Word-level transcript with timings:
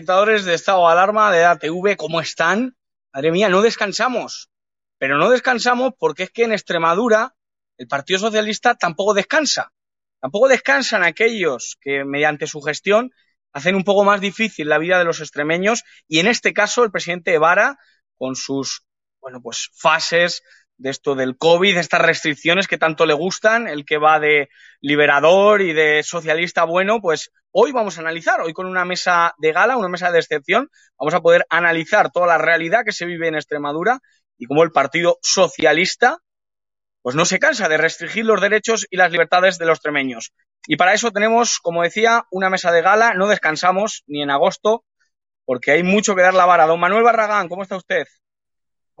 Espectadores 0.00 0.46
de 0.46 0.54
Estado 0.54 0.86
de 0.86 0.92
Alarma 0.92 1.30
de 1.30 1.44
ATV, 1.44 1.94
¿cómo 1.98 2.22
están? 2.22 2.74
Madre 3.12 3.32
mía, 3.32 3.50
no 3.50 3.60
descansamos. 3.60 4.50
Pero 4.96 5.18
no 5.18 5.28
descansamos 5.28 5.92
porque 5.98 6.22
es 6.22 6.30
que 6.30 6.44
en 6.44 6.52
Extremadura 6.52 7.34
el 7.76 7.86
Partido 7.86 8.18
Socialista 8.18 8.74
tampoco 8.76 9.12
descansa. 9.12 9.74
Tampoco 10.18 10.48
descansan 10.48 11.04
aquellos 11.04 11.76
que 11.82 12.06
mediante 12.06 12.46
su 12.46 12.62
gestión 12.62 13.10
hacen 13.52 13.74
un 13.74 13.84
poco 13.84 14.02
más 14.02 14.22
difícil 14.22 14.70
la 14.70 14.78
vida 14.78 14.98
de 14.98 15.04
los 15.04 15.20
extremeños 15.20 15.82
y 16.08 16.20
en 16.20 16.28
este 16.28 16.54
caso 16.54 16.82
el 16.82 16.90
presidente 16.90 17.34
Evara 17.34 17.78
con 18.16 18.36
sus 18.36 18.86
bueno 19.20 19.42
pues 19.42 19.68
fases 19.74 20.42
de 20.80 20.88
esto 20.88 21.14
del 21.14 21.36
COVID, 21.36 21.76
estas 21.76 22.00
restricciones 22.00 22.66
que 22.66 22.78
tanto 22.78 23.04
le 23.04 23.12
gustan, 23.12 23.68
el 23.68 23.84
que 23.84 23.98
va 23.98 24.18
de 24.18 24.48
liberador 24.80 25.60
y 25.60 25.74
de 25.74 26.02
socialista 26.02 26.64
bueno, 26.64 27.00
pues 27.02 27.30
hoy 27.52 27.70
vamos 27.70 27.98
a 27.98 28.00
analizar, 28.00 28.40
hoy 28.40 28.54
con 28.54 28.66
una 28.66 28.86
mesa 28.86 29.34
de 29.38 29.52
gala, 29.52 29.76
una 29.76 29.90
mesa 29.90 30.10
de 30.10 30.18
excepción, 30.18 30.70
vamos 30.98 31.12
a 31.12 31.20
poder 31.20 31.44
analizar 31.50 32.10
toda 32.10 32.26
la 32.26 32.38
realidad 32.38 32.80
que 32.84 32.92
se 32.92 33.04
vive 33.04 33.28
en 33.28 33.34
Extremadura 33.34 34.00
y 34.38 34.46
cómo 34.46 34.62
el 34.62 34.72
Partido 34.72 35.18
Socialista 35.20 36.18
pues 37.02 37.14
no 37.14 37.26
se 37.26 37.38
cansa 37.38 37.68
de 37.68 37.76
restringir 37.76 38.24
los 38.24 38.40
derechos 38.40 38.86
y 38.90 38.96
las 38.96 39.12
libertades 39.12 39.58
de 39.58 39.66
los 39.66 39.76
extremeños. 39.76 40.32
Y 40.66 40.76
para 40.76 40.94
eso 40.94 41.10
tenemos, 41.10 41.58
como 41.58 41.82
decía, 41.82 42.24
una 42.30 42.48
mesa 42.48 42.72
de 42.72 42.82
gala, 42.82 43.12
no 43.14 43.26
descansamos 43.26 44.02
ni 44.06 44.22
en 44.22 44.30
agosto, 44.30 44.84
porque 45.44 45.72
hay 45.72 45.82
mucho 45.82 46.14
que 46.14 46.22
dar 46.22 46.34
la 46.34 46.46
vara. 46.46 46.66
Don 46.66 46.80
Manuel 46.80 47.02
Barragán, 47.02 47.48
¿cómo 47.48 47.62
está 47.62 47.76
usted? 47.76 48.06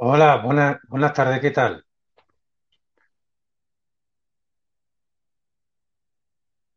Hola, 0.02 0.38
buenas, 0.38 0.80
buenas 0.88 1.12
tardes, 1.12 1.40
¿qué 1.40 1.52
tal? 1.52 1.86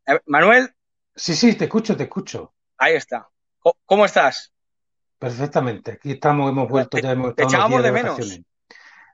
Eh, 0.08 0.20
Manuel, 0.28 0.74
Sí, 1.16 1.34
sí, 1.36 1.56
te 1.56 1.64
escucho, 1.66 1.98
te 1.98 2.04
escucho. 2.04 2.54
ahí 2.78 2.94
está. 2.96 3.30
Co- 3.60 3.78
¿Cómo 3.86 4.06
estás? 4.06 4.54
Perfectamente. 5.18 5.94
Aquí 5.94 6.12
estamos, 6.12 6.52
hemos 6.52 6.70
vuelto, 6.70 7.00
Te, 7.00 7.02
ya 7.02 7.12
hemos 7.14 7.32
te 7.36 7.44
estado 7.44 7.50
unos 7.50 7.66
echábamos 7.66 7.66
días 7.66 7.84
de 7.84 7.92
de 7.92 7.92
menos. 7.92 8.42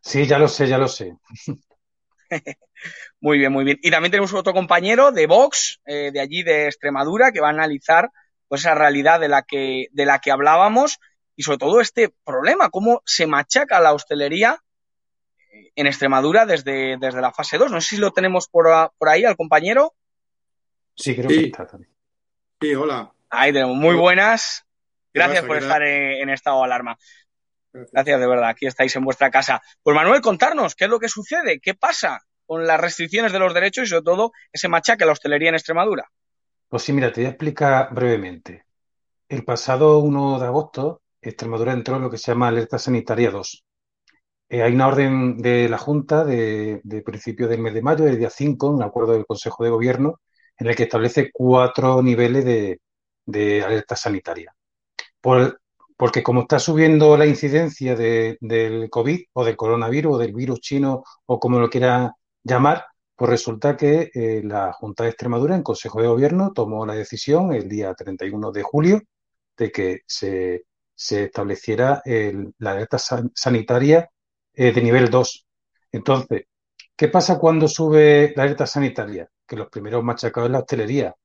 Sí, 0.01 0.25
ya 0.27 0.39
lo 0.39 0.47
sé, 0.47 0.67
ya 0.67 0.77
lo 0.77 0.87
sé. 0.87 1.17
Muy 3.21 3.37
bien, 3.39 3.51
muy 3.53 3.65
bien. 3.65 3.79
Y 3.81 3.91
también 3.91 4.11
tenemos 4.11 4.33
otro 4.33 4.53
compañero 4.53 5.11
de 5.11 5.27
Vox, 5.27 5.79
eh, 5.85 6.11
de 6.13 6.19
allí 6.19 6.43
de 6.43 6.67
Extremadura, 6.67 7.31
que 7.31 7.41
va 7.41 7.47
a 7.47 7.51
analizar 7.51 8.09
pues 8.47 8.61
esa 8.61 8.75
realidad 8.75 9.19
de 9.19 9.29
la 9.29 9.43
que, 9.43 9.87
de 9.91 10.05
la 10.05 10.19
que 10.19 10.31
hablábamos 10.31 10.99
y 11.39 11.43
sobre 11.43 11.57
todo 11.57 11.79
este 11.79 12.13
problema, 12.25 12.69
cómo 12.69 13.01
se 13.05 13.25
machaca 13.25 13.79
la 13.79 13.93
hostelería 13.93 14.61
en 15.73 15.87
Extremadura 15.87 16.45
desde, 16.45 16.97
desde 16.99 17.21
la 17.21 17.31
fase 17.31 17.57
2. 17.57 17.71
No 17.71 17.79
sé 17.79 17.95
si 17.95 17.97
lo 17.97 18.11
tenemos 18.11 18.49
por, 18.49 18.67
ahí 19.07 19.23
al 19.23 19.37
compañero. 19.37 19.93
Sí, 20.97 21.15
creo 21.15 21.29
que 21.29 21.45
está 21.45 21.65
también. 21.65 21.93
sí, 22.59 22.75
hola. 22.75 23.13
Ahí 23.29 23.53
tenemos. 23.53 23.77
Muy 23.77 23.95
buenas. 23.95 24.65
¿Qué 25.13 25.19
Gracias 25.19 25.45
por 25.45 25.57
¿Qué 25.57 25.63
estar 25.63 25.81
en, 25.81 26.23
en 26.23 26.29
estado 26.29 26.57
de 26.57 26.65
alarma. 26.65 26.97
Gracias. 27.71 27.93
Gracias 27.93 28.19
de 28.19 28.27
verdad. 28.27 28.49
Aquí 28.49 28.67
estáis 28.67 28.93
en 28.97 29.05
vuestra 29.05 29.31
casa. 29.31 29.61
Pues 29.81 29.95
Manuel, 29.95 30.19
contarnos 30.19 30.75
qué 30.75 30.83
es 30.83 30.89
lo 30.89 30.99
que 30.99 31.07
sucede, 31.07 31.61
qué 31.61 31.73
pasa 31.73 32.19
con 32.45 32.67
las 32.67 32.81
restricciones 32.81 33.31
de 33.31 33.39
los 33.39 33.53
derechos 33.53 33.85
y 33.85 33.87
sobre 33.87 34.03
todo 34.03 34.33
ese 34.51 34.67
machaque 34.67 35.05
a 35.05 35.07
la 35.07 35.13
hostelería 35.13 35.47
en 35.47 35.55
Extremadura. 35.55 36.11
Pues 36.67 36.83
sí, 36.83 36.91
mira, 36.91 37.13
te 37.13 37.21
voy 37.21 37.27
a 37.27 37.29
explicar 37.29 37.93
brevemente. 37.93 38.65
El 39.29 39.45
pasado 39.45 39.99
1 39.99 40.39
de 40.39 40.45
agosto, 40.45 41.01
Extremadura 41.21 41.73
entró 41.73 41.95
en 41.97 42.03
lo 42.03 42.09
que 42.09 42.17
se 42.17 42.31
llama 42.31 42.47
Alerta 42.49 42.79
Sanitaria 42.79 43.31
2. 43.31 43.63
Eh, 44.49 44.63
hay 44.63 44.73
una 44.73 44.87
orden 44.87 45.37
de 45.37 45.69
la 45.69 45.77
Junta 45.77 46.23
de, 46.25 46.81
de 46.83 47.01
principio 47.03 47.47
del 47.47 47.61
mes 47.61 47.73
de 47.73 47.81
mayo, 47.81 48.05
del 48.05 48.17
día 48.19 48.29
5, 48.29 48.69
un 48.69 48.83
acuerdo 48.83 49.13
del 49.13 49.25
Consejo 49.25 49.63
de 49.63 49.69
Gobierno, 49.71 50.21
en 50.57 50.67
el 50.67 50.75
que 50.75 50.83
establece 50.83 51.31
cuatro 51.33 52.01
niveles 52.01 52.45
de, 52.45 53.63
alerta 53.63 53.95
sanitaria. 53.95 54.53
Por- 55.21 55.61
porque 55.97 56.23
como 56.23 56.41
está 56.41 56.59
subiendo 56.59 57.17
la 57.17 57.25
incidencia 57.25 57.95
de- 57.95 58.37
del 58.41 58.89
COVID 58.89 59.21
o 59.33 59.45
del 59.45 59.57
coronavirus 59.57 60.15
o 60.15 60.17
del 60.19 60.33
virus 60.33 60.61
chino 60.61 61.03
o 61.25 61.39
como 61.39 61.59
lo 61.59 61.69
quiera 61.69 62.13
llamar, 62.43 62.85
pues 63.15 63.29
resulta 63.31 63.75
que 63.77 64.09
eh, 64.13 64.41
la 64.43 64.71
Junta 64.73 65.03
de 65.03 65.09
Extremadura 65.09 65.55
en 65.55 65.63
Consejo 65.63 66.01
de 66.01 66.07
Gobierno 66.07 66.53
tomó 66.53 66.85
la 66.85 66.95
decisión 66.95 67.53
el 67.53 67.67
día 67.69 67.93
31 67.93 68.51
de 68.51 68.63
julio 68.63 69.01
de 69.57 69.71
que 69.71 69.99
se, 70.07 70.63
se 70.99 71.23
estableciera 71.25 72.01
el- 72.05 72.53
la 72.59 72.71
alerta 72.71 72.97
san- 72.99 73.31
sanitaria 73.35 74.09
eh, 74.53 74.71
de 74.73 74.81
nivel 74.81 75.09
2. 75.09 75.45
Entonces, 75.91 76.43
¿qué 76.97 77.07
pasa 77.09 77.39
cuando 77.39 77.67
sube 77.67 78.33
la 78.35 78.43
alerta 78.43 78.67
sanitaria? 78.67 79.29
Que 79.47 79.55
los 79.57 79.69
primeros 79.69 80.03
machacados 80.03 80.49
es 80.49 80.51
la 80.53 80.59
hostelería. 80.59 81.15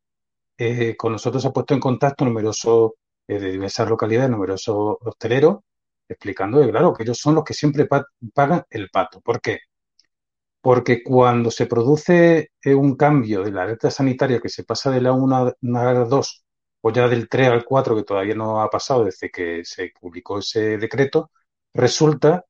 Eh, 0.58 0.96
con 0.96 1.12
nosotros 1.12 1.42
se 1.42 1.48
ha 1.48 1.52
puesto 1.52 1.74
en 1.74 1.80
contacto 1.80 2.24
numerosos 2.24 2.92
eh, 3.28 3.38
de 3.40 3.52
diversas 3.52 3.88
localidades, 3.88 4.30
numerosos 4.30 4.96
hosteleros, 5.02 5.58
explicando 6.08 6.60
que, 6.62 6.70
claro, 6.70 6.92
que 6.94 7.04
ellos 7.04 7.18
son 7.18 7.34
los 7.36 7.44
que 7.44 7.54
siempre 7.54 7.86
pa- 7.86 8.06
pagan 8.34 8.64
el 8.70 8.90
pato. 8.90 9.20
¿Por 9.22 9.40
qué? 9.40 9.60
Porque 10.60 11.02
cuando 11.02 11.50
se 11.50 11.66
produce 11.66 12.50
un 12.64 12.96
cambio 12.96 13.42
de 13.44 13.52
la 13.52 13.62
alerta 13.64 13.90
sanitaria 13.90 14.40
que 14.40 14.48
se 14.48 14.64
pasa 14.64 14.90
de 14.90 15.00
la 15.02 15.12
1 15.12 15.36
a 15.36 15.54
la 15.62 16.04
2 16.04 16.43
o 16.86 16.92
ya 16.92 17.08
del 17.08 17.28
3 17.28 17.48
al 17.48 17.64
4, 17.64 17.96
que 17.96 18.02
todavía 18.04 18.34
no 18.34 18.60
ha 18.60 18.68
pasado 18.70 19.04
desde 19.04 19.30
que 19.30 19.64
se 19.64 19.92
publicó 19.98 20.38
ese 20.40 20.76
decreto, 20.78 21.30
resulta 21.72 22.44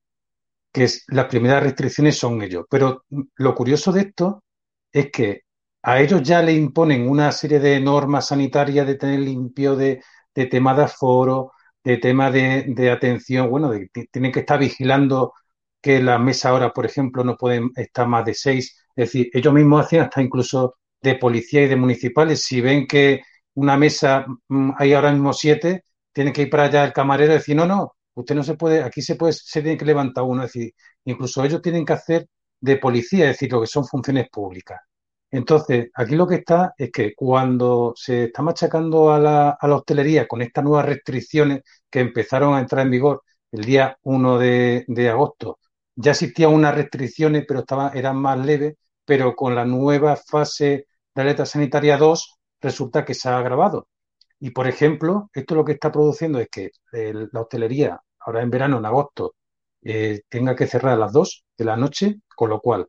que 0.72 0.88
las 1.08 1.26
primeras 1.26 1.62
restricciones 1.62 2.19
son 2.19 2.42
ellos. 2.42 2.66
Pero 2.70 3.04
lo 3.36 3.54
curioso 3.54 3.92
de 3.92 4.02
esto 4.02 4.44
es 4.92 5.10
que 5.12 5.42
a 5.82 6.00
ellos 6.00 6.22
ya 6.22 6.42
le 6.42 6.52
imponen 6.54 7.08
una 7.08 7.31
serie 7.32 7.60
de 7.60 7.81
normas 7.81 8.28
sanitarias 8.28 8.86
de 8.86 8.96
tener 8.96 9.20
limpio, 9.20 9.76
de, 9.76 10.02
de 10.34 10.46
tema 10.46 10.75
de 10.75 10.84
aforo, 10.84 11.52
de 11.84 11.98
tema 11.98 12.30
de, 12.30 12.90
atención, 12.90 13.48
bueno, 13.50 13.70
de 13.70 13.88
tienen 14.10 14.32
que 14.32 14.40
estar 14.40 14.58
vigilando 14.58 15.34
que 15.80 16.02
las 16.02 16.20
mesas 16.20 16.46
ahora, 16.46 16.72
por 16.72 16.87
ejemplo, 16.87 17.22
no 17.25 17.37
pueden 17.37 17.70
estar 17.76 18.08
más 18.08 18.25
de 18.25 18.34
seis. 18.34 18.76
Es 18.96 19.12
decir, 19.12 19.30
ellos 19.32 19.54
mismos 19.54 19.87
hacen 19.87 20.00
hasta 20.00 20.22
incluso 20.22 20.76
de 21.02 21.16
policía 21.16 21.62
y 21.62 21.69
de 21.69 21.76
municipales. 21.76 22.42
Si 22.44 22.60
ven 22.60 22.87
que 22.88 23.22
una 23.54 23.76
mesa 23.76 24.26
mm, 24.48 24.72
hay 24.78 24.92
ahora 24.94 25.12
mismo 25.12 25.32
siete, 25.32 25.84
tiene 26.12 26.32
que 26.32 26.42
ir 26.42 26.50
para 26.50 26.64
allá 26.64 26.84
el 26.84 26.92
camarero 26.92 27.32
y 27.32 27.36
decir, 27.36 27.56
no, 27.56 27.66
no, 27.66 27.96
usted 28.14 28.34
no 28.34 28.42
se 28.44 28.54
puede, 28.56 28.82
aquí 28.82 29.02
se 29.02 29.16
puede, 29.16 29.32
se 29.34 29.62
tiene 29.62 29.78
que 29.78 29.84
levantar 29.84 30.24
uno, 30.24 30.44
es 30.44 30.52
decir, 30.52 30.74
incluso 31.04 31.44
ellos 31.44 31.62
tienen 31.62 31.84
que 31.84 31.92
hacer 31.94 32.28
de 32.60 32.76
policía, 32.78 33.26
es 33.26 33.32
decir, 33.36 33.52
lo 33.52 33.60
que 33.60 33.66
son 33.66 33.86
funciones 33.86 34.28
públicas. 34.30 34.80
Entonces, 35.30 35.90
aquí 35.94 36.14
lo 36.14 36.26
que 36.28 36.36
está 36.36 36.74
es 36.78 36.90
que 36.92 37.14
cuando 37.14 37.92
se 37.96 38.24
está 38.24 38.42
machacando 38.42 39.12
a 39.12 39.18
la, 39.18 39.50
a 39.50 39.68
la 39.68 39.76
hostelería 39.76 40.28
con 40.28 40.42
estas 40.42 40.64
nuevas 40.64 40.86
restricciones 40.86 41.62
que 41.90 42.00
empezaron 42.00 42.54
a 42.54 42.60
entrar 42.60 42.84
en 42.86 42.92
vigor 42.92 43.22
el 43.50 43.64
día 43.64 43.96
1 44.02 44.38
de, 44.38 45.08
agosto, 45.10 45.58
ya 45.96 46.12
existían 46.12 46.52
unas 46.52 46.74
restricciones, 46.74 47.44
pero 47.48 47.60
estaban, 47.60 47.96
eran 47.96 48.16
más 48.16 48.38
leves, 48.44 48.76
pero 49.04 49.34
con 49.34 49.54
la 49.54 49.64
nueva 49.64 50.16
fase 50.16 50.86
de 51.14 51.22
alerta 51.22 51.46
sanitaria 51.46 51.96
2 51.96 52.38
resulta 52.64 53.05
que 53.05 53.14
se 53.14 53.28
ha 53.28 53.38
agravado. 53.38 53.88
Y, 54.40 54.50
por 54.50 54.66
ejemplo, 54.69 55.31
esto 55.32 55.55
lo 55.55 55.64
que 55.64 55.72
está 55.72 55.93
produciendo 55.93 56.38
es 56.40 56.49
que 56.50 56.70
la 56.93 57.40
hostelería, 57.40 58.00
ahora 58.20 58.43
en 58.43 58.50
verano, 58.50 58.78
en 58.78 58.87
agosto, 58.87 59.37
eh, 59.82 60.22
tenga 60.28 60.56
que 60.56 60.66
cerrar 60.66 60.94
a 60.94 60.96
las 60.96 61.12
2 61.12 61.44
de 61.56 61.64
la 61.64 61.76
noche, 61.76 62.20
con 62.37 62.50
lo 62.50 62.61
cual 62.61 62.88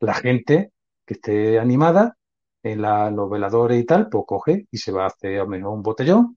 la 0.00 0.14
gente 0.14 0.72
que 1.06 1.14
esté 1.14 1.58
animada, 1.58 2.16
en 2.62 2.82
la, 2.82 3.10
los 3.10 3.28
veladores 3.30 3.80
y 3.80 3.84
tal, 3.84 4.08
pues 4.08 4.24
coge 4.26 4.66
y 4.70 4.78
se 4.78 4.92
va 4.92 5.04
a 5.04 5.08
hacer 5.08 5.40
a 5.40 5.46
menos 5.46 5.72
un 5.72 5.82
botellón, 5.82 6.36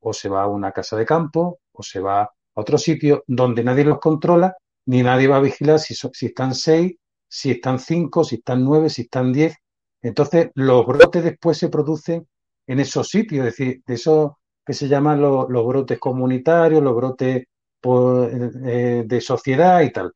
o 0.00 0.12
se 0.12 0.28
va 0.28 0.42
a 0.44 0.46
una 0.48 0.72
casa 0.72 0.96
de 0.96 1.04
campo, 1.06 1.60
o 1.72 1.82
se 1.82 2.00
va 2.00 2.22
a 2.22 2.30
otro 2.54 2.78
sitio 2.78 3.24
donde 3.26 3.62
nadie 3.62 3.84
los 3.84 3.98
controla, 3.98 4.56
ni 4.86 5.02
nadie 5.02 5.28
va 5.28 5.36
a 5.36 5.40
vigilar 5.40 5.78
si, 5.78 5.94
si 5.94 6.26
están 6.26 6.54
seis, 6.54 6.96
si 7.28 7.50
están 7.50 7.78
cinco, 7.78 8.24
si 8.24 8.36
están 8.36 8.64
nueve, 8.64 8.88
si 8.88 9.02
están 9.02 9.32
diez. 9.32 9.54
Entonces, 10.02 10.50
los 10.54 10.86
brotes 10.86 11.24
después 11.24 11.58
se 11.58 11.68
producen 11.68 12.26
en 12.66 12.80
esos 12.80 13.08
sitios, 13.08 13.46
es 13.46 13.56
decir, 13.56 13.82
de 13.86 13.94
esos 13.94 14.32
que 14.64 14.72
se 14.72 14.88
llaman 14.88 15.20
los, 15.20 15.46
brotes 15.48 15.98
comunitarios, 15.98 16.82
los 16.82 16.96
brotes 16.96 17.44
eh, 17.84 19.04
de 19.06 19.20
sociedad 19.20 19.80
y 19.82 19.92
tal. 19.92 20.12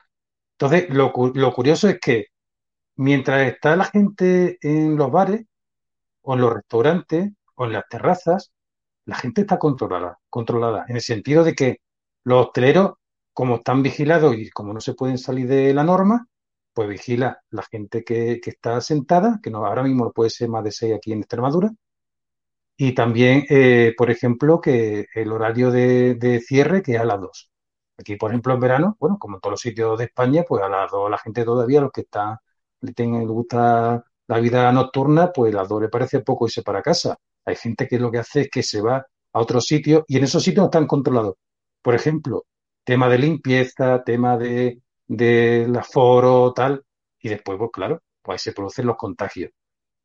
Entonces, 0.59 0.91
lo, 0.91 1.12
lo 1.35 1.53
curioso 1.53 1.88
es 1.88 1.99
que 2.00 2.27
mientras 2.97 3.47
está 3.49 3.77
la 3.77 3.85
gente 3.85 4.59
en 4.61 4.97
los 4.97 5.11
bares 5.11 5.44
o 6.23 6.35
en 6.35 6.41
los 6.41 6.53
restaurantes 6.53 7.31
o 7.55 7.65
en 7.67 7.73
las 7.73 7.88
terrazas, 7.88 8.53
la 9.06 9.17
gente 9.17 9.43
está 9.43 9.59
controlada, 9.59 10.19
controlada, 10.29 10.85
en 10.88 10.97
el 10.97 11.03
sentido 11.03 11.44
de 11.44 11.55
que 11.55 11.79
los 12.25 12.47
hosteleros, 12.47 12.93
como 13.32 13.56
están 13.56 13.82
vigilados 13.82 14.37
y 14.37 14.50
como 14.50 14.73
no 14.75 14.81
se 14.81 14.94
pueden 14.94 15.19
salir 15.19 15.49
de 15.49 15.73
la 15.75 15.85
norma, 15.85 16.27
pues 16.72 16.88
vigila 16.88 17.43
la 17.50 17.62
gente 17.62 18.05
que, 18.05 18.40
que 18.43 18.50
está 18.50 18.81
sentada, 18.81 19.40
que 19.43 19.50
no, 19.50 19.67
ahora 19.67 19.82
mismo 19.82 20.12
puede 20.12 20.31
ser 20.31 20.49
más 20.49 20.64
de 20.64 20.72
seis 20.72 20.94
aquí 20.94 21.12
en 21.12 21.20
Extremadura, 21.20 21.72
y 22.82 22.94
también, 22.94 23.44
eh, 23.50 23.93
por 23.96 24.11
ejemplo, 24.11 24.58
que 24.61 25.06
el 25.14 25.32
horario 25.32 25.70
de, 25.70 26.40
cierre 26.46 26.82
que 26.82 26.94
es 26.94 27.00
a 27.00 27.05
las 27.05 27.20
dos. 27.20 27.50
Aquí, 27.99 28.17
por 28.17 28.31
ejemplo, 28.31 28.55
en 28.55 28.61
verano, 28.61 28.96
bueno, 28.99 29.19
como 29.19 29.37
en 29.37 29.40
todos 29.43 29.52
los 29.52 29.61
sitios 29.61 29.99
de 29.99 30.05
España, 30.06 30.44
pues 30.49 30.62
a 30.62 30.69
las 30.70 30.90
dos 30.90 31.11
la 31.11 31.19
gente 31.19 31.44
todavía, 31.44 31.82
los 31.82 31.93
que 31.93 32.02
están, 32.02 32.38
le, 32.81 32.93
tengan, 32.94 33.20
le 33.20 33.26
gusta 33.26 34.02
la 34.28 34.40
vida 34.40 34.72
nocturna, 34.72 35.31
pues 35.31 35.52
a 35.55 35.58
las 35.58 35.69
dos 35.69 35.82
le 35.82 35.90
parece 35.90 36.20
poco 36.20 36.46
irse 36.46 36.62
para 36.62 36.81
casa. 36.82 37.19
Hay 37.44 37.56
gente 37.56 37.87
que 37.87 37.99
lo 37.99 38.11
que 38.11 38.19
hace 38.19 38.43
es 38.43 38.50
que 38.50 38.62
se 38.62 38.81
va 38.81 38.96
a 39.32 39.40
otro 39.40 39.61
sitio 39.61 40.05
y 40.08 40.17
en 40.17 40.25
esos 40.25 40.43
sitios 40.43 40.62
no 40.62 40.67
están 40.67 40.87
controlados. 40.87 41.34
Por 41.82 41.94
ejemplo, 41.94 42.46
tema 42.84 43.11
de 43.11 43.19
limpieza, 43.19 44.02
tema 44.05 44.38
de, 44.38 44.81
del 45.10 45.76
aforo, 45.76 46.52
tal, 46.54 46.84
y 47.20 47.28
después, 47.30 47.58
pues 47.58 47.70
claro, 47.72 48.02
pues 48.22 48.42
se 48.42 48.52
producen 48.52 48.86
los 48.86 48.96
contagios. 48.96 49.50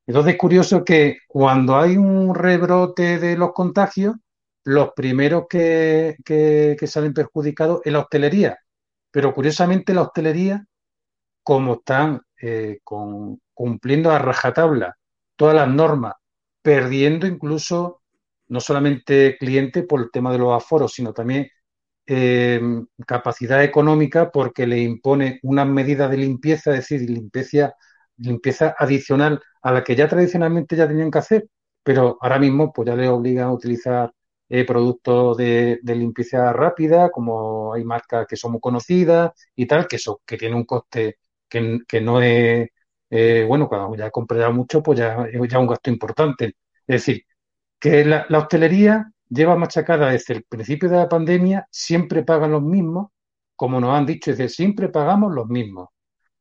Entonces 0.08 0.34
es 0.34 0.40
curioso 0.40 0.84
que 0.86 1.18
cuando 1.28 1.78
hay 1.78 1.98
un 1.98 2.34
rebrote 2.36 3.20
de 3.20 3.38
los 3.38 3.54
contagios, 3.54 4.16
los 4.64 4.92
primeros 4.96 5.46
que, 5.50 6.16
que, 6.26 6.76
que 6.80 6.88
salen 6.88 7.14
perjudicados 7.14 7.82
es 7.86 7.94
la 7.94 8.00
hostelería. 8.00 8.58
Pero 9.12 9.34
curiosamente 9.34 9.94
la 9.94 10.04
hostelería, 10.04 10.66
como 11.44 11.76
están 11.76 12.22
eh, 12.42 12.80
con, 12.84 13.42
cumpliendo 13.54 14.12
a 14.12 14.20
rajatabla 14.20 14.98
todas 15.36 15.56
las 15.56 15.70
normas, 15.70 16.14
perdiendo 16.64 17.28
incluso 17.28 18.02
no 18.48 18.60
solamente 18.60 19.38
clientes 19.40 19.86
por 19.88 20.02
el 20.02 20.12
tema 20.12 20.32
de 20.32 20.40
los 20.40 20.54
aforos, 20.54 20.94
sino 20.94 21.14
también 21.14 21.48
eh, 22.08 22.62
capacidad 23.08 23.64
económica 23.64 24.32
porque 24.32 24.68
le 24.68 24.80
impone 24.80 25.40
unas 25.44 25.68
medidas 25.68 26.10
de 26.12 26.18
limpieza, 26.18 26.72
es 26.72 26.78
decir, 26.90 27.10
limpieza, 27.10 27.76
limpieza 28.18 28.76
adicional 28.78 29.42
a 29.62 29.72
la 29.72 29.84
que 29.84 29.96
ya 29.96 30.08
tradicionalmente 30.08 30.76
ya 30.76 30.88
tenían 30.88 31.12
que 31.12 31.20
hacer, 31.20 31.48
pero 31.84 32.18
ahora 32.22 32.40
mismo 32.40 32.72
pues 32.74 32.88
ya 32.88 32.96
les 32.96 33.10
obligan 33.10 33.48
a 33.48 33.54
utilizar 33.54 34.12
eh, 34.50 34.66
productos 34.66 35.38
de, 35.38 35.80
de, 35.82 35.96
limpieza 35.96 36.54
rápida, 36.54 37.10
como 37.10 37.74
hay 37.74 37.84
marcas 37.84 38.28
que 38.28 38.36
son 38.36 38.52
muy 38.54 38.62
conocidas 38.62 39.32
y 39.56 39.66
tal, 39.66 39.88
que, 39.88 39.98
son, 39.98 40.18
que 40.26 40.38
tienen 40.38 40.58
un 40.58 40.66
coste 40.66 41.18
que, 41.50 41.80
que 41.88 42.02
no 42.02 42.22
es, 42.22 42.70
eh, 43.10 43.46
bueno, 43.48 43.68
cuando 43.68 43.96
ya 43.96 44.12
compré 44.12 44.48
mucho, 44.50 44.84
pues 44.84 45.00
ya 45.00 45.26
es 45.32 45.40
ya 45.50 45.60
un 45.60 45.68
gasto 45.68 45.90
importante. 45.90 46.56
Es 46.88 47.06
decir, 47.06 47.24
que 47.80 48.06
la, 48.06 48.26
la 48.30 48.40
hostelería 48.40 49.12
lleva 49.30 49.56
machacada 49.56 50.12
desde 50.12 50.36
el 50.36 50.44
principio 50.44 50.90
de 50.90 50.98
la 50.98 51.10
pandemia, 51.10 51.68
siempre 51.72 52.24
pagan 52.24 52.52
los 52.52 52.64
mismos, 52.64 53.12
como 53.56 53.80
nos 53.80 53.96
han 53.98 54.06
dicho, 54.06 54.32
es 54.32 54.38
decir, 54.38 54.56
siempre 54.56 54.90
pagamos 54.90 55.34
los 55.34 55.48
mismos. 55.48 55.90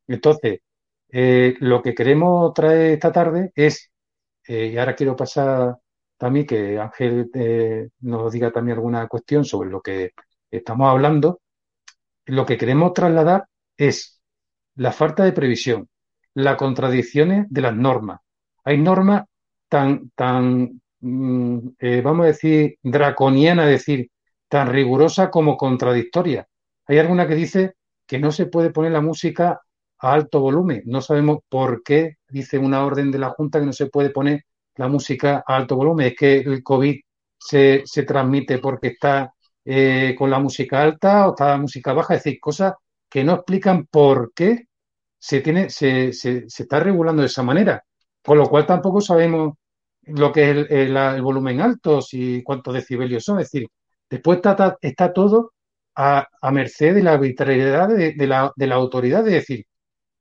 Entonces, 0.07 0.61
eh, 1.11 1.55
lo 1.61 1.83
que 1.83 1.95
queremos 1.95 2.53
traer 2.55 2.93
esta 2.93 3.13
tarde 3.13 3.53
es, 3.55 3.91
eh, 4.49 4.67
y 4.75 4.79
ahora 4.79 4.95
quiero 4.95 5.17
pasar 5.17 5.77
también 6.19 6.47
que 6.47 6.79
Ángel 6.79 7.31
eh, 7.35 7.89
nos 8.01 8.33
diga 8.33 8.51
también 8.51 8.77
alguna 8.79 9.07
cuestión 9.09 9.45
sobre 9.45 9.71
lo 9.71 9.81
que 9.81 10.13
estamos 10.51 10.89
hablando, 10.91 11.41
lo 12.27 12.47
que 12.47 12.57
queremos 12.59 12.93
trasladar 12.93 13.47
es 13.77 14.21
la 14.77 14.93
falta 14.93 15.25
de 15.25 15.33
previsión, 15.33 15.89
las 16.35 16.57
contradicciones 16.57 17.47
de 17.51 17.61
las 17.61 17.75
normas. 17.75 18.21
Hay 18.65 18.79
normas 18.79 19.25
tan, 19.69 20.11
tan 20.15 20.81
eh, 21.79 22.01
vamos 22.03 22.25
a 22.25 22.29
decir, 22.29 22.79
draconiana, 22.83 23.65
es 23.65 23.87
decir, 23.87 24.11
tan 24.49 24.69
rigurosa 24.73 25.31
como 25.31 25.57
contradictoria. 25.57 26.47
Hay 26.87 26.99
alguna 26.99 27.29
que 27.29 27.35
dice 27.35 27.75
que 28.07 28.19
no 28.19 28.33
se 28.33 28.47
puede 28.47 28.71
poner 28.71 28.93
la 28.93 29.01
música 29.01 29.61
a 29.99 30.13
alto 30.13 30.41
volumen. 30.41 30.83
No 30.87 31.01
sabemos 31.01 31.39
por 31.49 31.83
qué 31.83 32.17
dice 32.29 32.59
una 32.59 32.85
orden 32.85 33.11
de 33.11 33.19
la 33.19 33.31
Junta 33.31 33.61
que 33.61 33.67
no 33.67 33.73
se 33.73 33.87
puede 33.87 34.11
poner 34.11 34.45
la 34.77 34.89
música 34.89 35.45
a 35.47 35.57
alto 35.57 35.77
volumen. 35.77 36.09
Es 36.09 36.17
que 36.17 36.39
el 36.39 36.63
COVID 36.63 37.01
se, 37.39 37.83
se 37.85 38.03
transmite 38.05 38.59
porque 38.59 38.89
está 38.89 39.33
eh, 39.65 40.15
con 40.19 40.31
la 40.31 40.39
música 40.39 40.83
alta 40.83 41.29
o 41.29 41.31
está 41.31 41.49
la 41.49 41.59
música 41.59 41.93
baja. 41.93 42.15
Es 42.15 42.25
decir, 42.25 42.41
cosas 42.41 42.75
que 43.09 43.25
no 43.25 43.35
explican 43.35 43.87
por 43.87 44.33
qué 44.35 44.67
se, 45.19 45.41
tiene, 45.41 45.71
se, 45.71 46.13
se, 46.13 46.49
se 46.49 46.63
está 46.63 46.81
regulando 46.81 47.23
de 47.23 47.29
esa 47.29 47.43
manera. 47.43 47.85
Con 48.23 48.39
lo 48.39 48.49
cual 48.49 48.67
tampoco 48.67 49.01
sabemos 49.01 49.55
lo 50.07 50.33
que 50.33 50.51
es 50.51 50.71
el, 50.71 51.23
volumen 51.23 51.61
alto, 51.61 52.03
si 52.03 52.43
cuántos 52.43 52.75
decibelios 52.75 53.25
son. 53.25 53.41
Es 53.41 53.51
decir, 53.51 53.69
después 54.09 54.37
está, 54.37 54.79
está 54.81 55.13
todo 55.13 55.53
a, 55.95 56.27
a, 56.41 56.51
merced 56.51 56.95
de 56.95 57.03
la 57.03 57.15
arbitrariedad 57.15 57.89
de, 57.89 58.27
la, 58.27 58.53
de 58.57 58.67
la 58.67 58.75
autoridad. 58.77 59.27
Es 59.29 59.35
decir, 59.35 59.67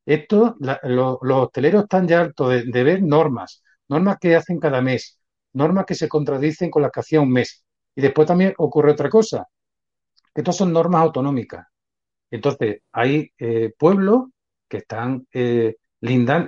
esto, 0.06 0.56
los 0.84 1.18
hosteleros 1.22 1.84
están 1.84 2.08
ya 2.08 2.22
hartos 2.22 2.50
de, 2.50 2.64
de, 2.66 2.84
ver 2.84 3.04
normas, 3.04 3.64
normas 3.90 4.18
que 4.20 4.36
hacen 4.36 4.60
cada 4.60 4.82
mes, 4.82 5.20
normas 5.54 5.86
que 5.86 5.96
se 5.96 6.10
contradicen 6.10 6.70
con 6.72 6.82
las 6.82 6.92
que 6.92 7.00
hacía 7.02 7.22
un 7.22 7.32
mes. 7.32 7.66
Y 7.96 8.02
después 8.02 8.28
también 8.28 8.54
ocurre 8.58 8.92
otra 8.92 9.10
cosa, 9.10 9.48
que 10.34 10.42
estas 10.42 10.58
son 10.58 10.74
normas 10.74 11.02
autonómicas. 11.04 11.68
Entonces, 12.32 12.82
hay 12.92 13.32
eh, 13.38 13.74
pueblos 13.78 14.30
que 14.68 14.78
están 14.78 15.28
eh, 15.32 15.76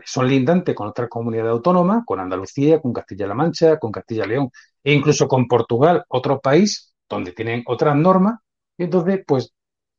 son 0.05 0.27
lindantes 0.27 0.75
con 0.75 0.88
otras 0.88 1.09
comunidades 1.09 1.51
autónomas, 1.51 2.03
con 2.05 2.19
Andalucía, 2.19 2.81
con 2.81 2.91
Castilla-La 2.93 3.33
Mancha, 3.33 3.79
con 3.79 3.91
Castilla-León 3.91 4.50
e 4.83 4.93
incluso 4.93 5.27
con 5.27 5.47
Portugal, 5.47 6.03
otro 6.09 6.39
país 6.41 6.93
donde 7.09 7.31
tienen 7.31 7.63
otras 7.67 7.95
normas, 7.95 8.39
y 8.77 8.83
entonces 8.83 9.24
pues 9.25 9.53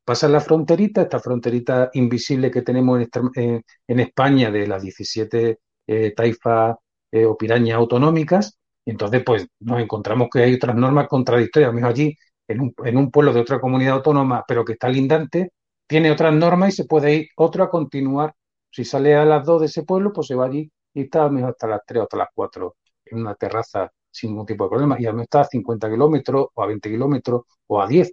pasan 0.04 0.32
la 0.32 0.40
fronterita, 0.40 1.02
esta 1.02 1.20
fronterita 1.20 1.90
invisible 1.94 2.50
que 2.50 2.62
tenemos 2.62 3.00
en, 3.34 3.62
en 3.88 4.00
España 4.00 4.50
de 4.50 4.66
las 4.66 4.82
17 4.82 5.58
eh, 5.86 6.12
taifas 6.14 6.76
eh, 7.10 7.24
o 7.24 7.36
pirañas 7.36 7.76
autonómicas, 7.76 8.58
y 8.84 8.90
entonces 8.90 9.22
pues 9.24 9.46
nos 9.60 9.80
encontramos 9.80 10.28
que 10.32 10.40
hay 10.42 10.54
otras 10.54 10.76
normas 10.76 11.08
contradictorias, 11.08 11.72
mismo 11.72 11.88
allí 11.88 12.14
en 12.48 12.60
un, 12.60 12.74
en 12.84 12.96
un 12.96 13.10
pueblo 13.10 13.32
de 13.32 13.40
otra 13.40 13.60
comunidad 13.60 13.94
autónoma, 13.94 14.44
pero 14.46 14.64
que 14.64 14.74
está 14.74 14.88
lindante, 14.88 15.52
tiene 15.86 16.10
otras 16.10 16.34
normas 16.34 16.74
y 16.74 16.76
se 16.76 16.84
puede 16.84 17.14
ir 17.14 17.28
otro 17.36 17.64
a 17.64 17.70
continuar 17.70 18.34
si 18.76 18.84
sale 18.84 19.14
a 19.16 19.24
las 19.24 19.46
2 19.46 19.60
de 19.60 19.66
ese 19.68 19.84
pueblo, 19.84 20.12
pues 20.12 20.26
se 20.26 20.34
va 20.34 20.44
allí 20.44 20.70
y 20.92 21.02
está 21.04 21.30
mejor 21.30 21.52
hasta 21.52 21.66
las 21.66 21.80
3 21.86 22.00
o 22.00 22.02
hasta 22.02 22.18
las 22.18 22.28
4 22.34 22.76
en 23.06 23.20
una 23.20 23.34
terraza 23.34 23.90
sin 24.10 24.32
ningún 24.32 24.44
tipo 24.44 24.64
de 24.64 24.70
problema. 24.70 24.96
Y 25.00 25.06
a 25.06 25.12
lo 25.12 25.22
está 25.22 25.40
a 25.40 25.44
50 25.44 25.88
kilómetros 25.88 26.48
o 26.52 26.62
a 26.62 26.66
20 26.66 26.90
kilómetros 26.90 27.42
o 27.68 27.80
a 27.80 27.86
10. 27.86 28.12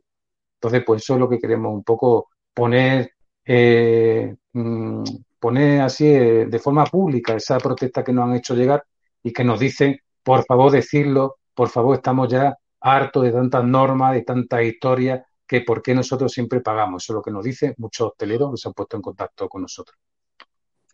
Entonces, 0.56 0.84
pues 0.86 1.04
eso 1.04 1.16
es 1.16 1.20
lo 1.20 1.28
que 1.28 1.38
queremos 1.38 1.74
un 1.74 1.84
poco 1.84 2.30
poner, 2.54 3.12
eh, 3.44 4.34
mmm, 4.54 5.04
poner 5.38 5.82
así 5.82 6.08
eh, 6.08 6.46
de 6.46 6.60
forma 6.60 6.86
pública 6.86 7.36
esa 7.36 7.58
protesta 7.58 8.02
que 8.02 8.14
nos 8.14 8.30
han 8.30 8.36
hecho 8.36 8.56
llegar 8.56 8.86
y 9.22 9.34
que 9.34 9.44
nos 9.44 9.60
dicen, 9.60 10.00
por 10.24 10.46
favor, 10.46 10.72
decirlo, 10.72 11.40
por 11.54 11.68
favor, 11.68 11.98
estamos 11.98 12.30
ya 12.30 12.56
harto 12.80 13.22
de 13.22 13.34
tantas 13.34 13.66
normas, 13.66 14.14
de 14.14 14.22
tanta 14.24 14.64
historia, 14.64 15.26
que 15.46 15.60
por 15.60 15.82
qué 15.82 15.94
nosotros 15.94 16.32
siempre 16.32 16.62
pagamos. 16.62 17.04
Eso 17.04 17.14
es 17.14 17.16
lo 17.16 17.22
que 17.22 17.32
nos 17.32 17.44
dicen 17.44 17.74
muchos 17.80 18.12
hosteleros 18.12 18.52
que 18.52 18.58
se 18.58 18.70
han 18.70 18.74
puesto 18.74 18.96
en 18.96 19.02
contacto 19.02 19.50
con 19.50 19.64
nosotros. 19.64 19.98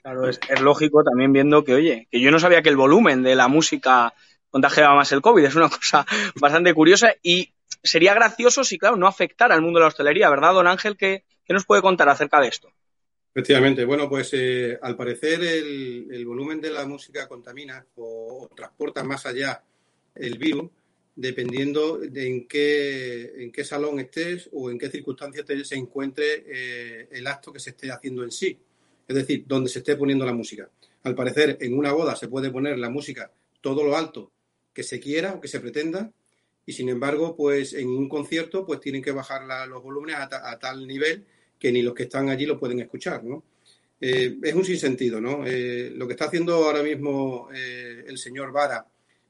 Claro, 0.02 0.30
es, 0.30 0.40
lógico 0.62 1.04
también 1.04 1.34
viendo 1.34 1.64
que, 1.64 1.74
oye, 1.74 2.08
que 2.10 2.22
yo 2.22 2.32
no 2.32 2.40
sabía 2.40 2.62
que 2.62 2.70
el 2.70 2.78
volumen 2.78 3.22
de 3.22 3.36
la 3.36 3.48
música 3.48 4.14
contagiaba 4.50 4.96
más 4.96 5.12
el 5.12 5.22
COVID. 5.22 5.44
Es 5.44 5.56
una 5.56 5.70
cosa 5.70 6.06
bastante 6.36 6.74
curiosa 6.74 7.14
y 7.22 7.54
sería 7.84 8.14
gracioso 8.14 8.64
si, 8.64 8.78
claro, 8.78 8.96
no 8.96 9.08
afectara 9.08 9.56
al 9.56 9.62
mundo 9.62 9.80
de 9.80 9.84
la 9.84 9.88
hostelería, 9.88 10.30
¿verdad, 10.30 10.54
don 10.54 10.68
Ángel? 10.68 10.98
¿Qué, 10.98 11.24
nos 11.50 11.66
puede 11.66 11.82
contar 11.82 12.10
acerca 12.10 12.40
de 12.40 12.48
esto? 12.48 12.72
Efectivamente, 13.34 13.86
bueno, 13.86 14.10
pues 14.10 14.32
eh, 14.34 14.78
al 14.82 14.96
parecer 14.96 15.42
el, 15.44 16.26
volumen 16.26 16.62
de 16.62 16.72
la 16.72 16.86
música 16.86 17.28
contamina 17.28 17.86
o, 17.96 18.50
transporta 18.56 19.04
más 19.04 19.26
allá 19.26 19.64
el 20.16 20.38
virus 20.38 20.70
dependiendo 21.16 21.98
de 21.98 22.28
en 22.28 22.48
qué, 22.48 23.44
en 23.44 23.52
qué 23.52 23.66
salón 23.66 24.00
estés 24.00 24.50
o 24.54 24.72
en 24.72 24.80
qué 24.80 24.90
circunstancias 24.90 25.46
se 25.68 25.76
encuentre 25.76 26.46
eh, 26.48 27.10
el 27.12 27.28
acto 27.28 27.52
que 27.52 27.60
se 27.60 27.72
esté 27.72 27.92
haciendo 27.92 28.24
en 28.24 28.32
sí, 28.32 28.58
es 29.10 29.16
decir, 29.16 29.44
donde 29.48 29.70
se 29.70 29.80
esté 29.80 29.98
poniendo 29.98 30.26
la 30.26 30.34
música. 30.34 30.70
Al 31.04 31.16
parecer, 31.16 31.58
en 31.60 31.78
una 31.78 31.92
boda 31.92 32.16
se 32.16 32.28
puede 32.28 32.52
poner 32.52 32.78
la 32.78 32.90
música 32.90 33.32
todo 33.60 33.84
lo 33.84 33.98
alto 33.98 34.32
que 34.72 34.84
se 34.84 35.00
quiera 35.00 35.34
o 35.34 35.42
que 35.42 35.48
se 35.50 35.60
pretenda, 35.60 36.12
y 36.66 36.72
sin 36.72 36.88
embargo, 36.88 37.36
pues 37.36 37.74
en 37.74 37.90
un 37.90 38.08
concierto, 38.08 38.66
pues 38.66 38.80
tienen 38.80 39.02
que 39.02 39.12
bajar 39.12 39.42
los 39.68 39.82
volúmenes 39.82 40.18
a, 40.18 40.30
ta, 40.30 40.50
a, 40.50 40.60
tal 40.60 40.88
nivel 40.88 41.26
que 41.58 41.72
ni 41.72 41.82
los 41.82 41.96
que 41.96 42.04
están 42.04 42.30
allí 42.30 42.46
lo 42.46 42.60
pueden 42.60 42.80
escuchar, 42.80 43.24
¿no? 43.24 43.44
Eh, 44.00 44.38
es 44.42 44.54
un 44.54 44.64
sinsentido, 44.64 45.20
¿no? 45.20 45.46
Eh, 45.46 45.92
lo 45.94 46.08
que 46.08 46.14
está 46.14 46.26
haciendo 46.26 46.54
ahora 46.54 46.82
mismo 46.82 47.50
eh, 47.54 48.06
el 48.08 48.18
señor 48.18 48.52
Vara 48.52 48.86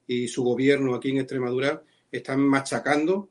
y 0.06 0.28
su 0.28 0.44
gobierno 0.44 0.94
aquí 0.94 1.10
en 1.10 1.18
Extremadura 1.18 1.82
están 2.12 2.40
machacando, 2.40 3.30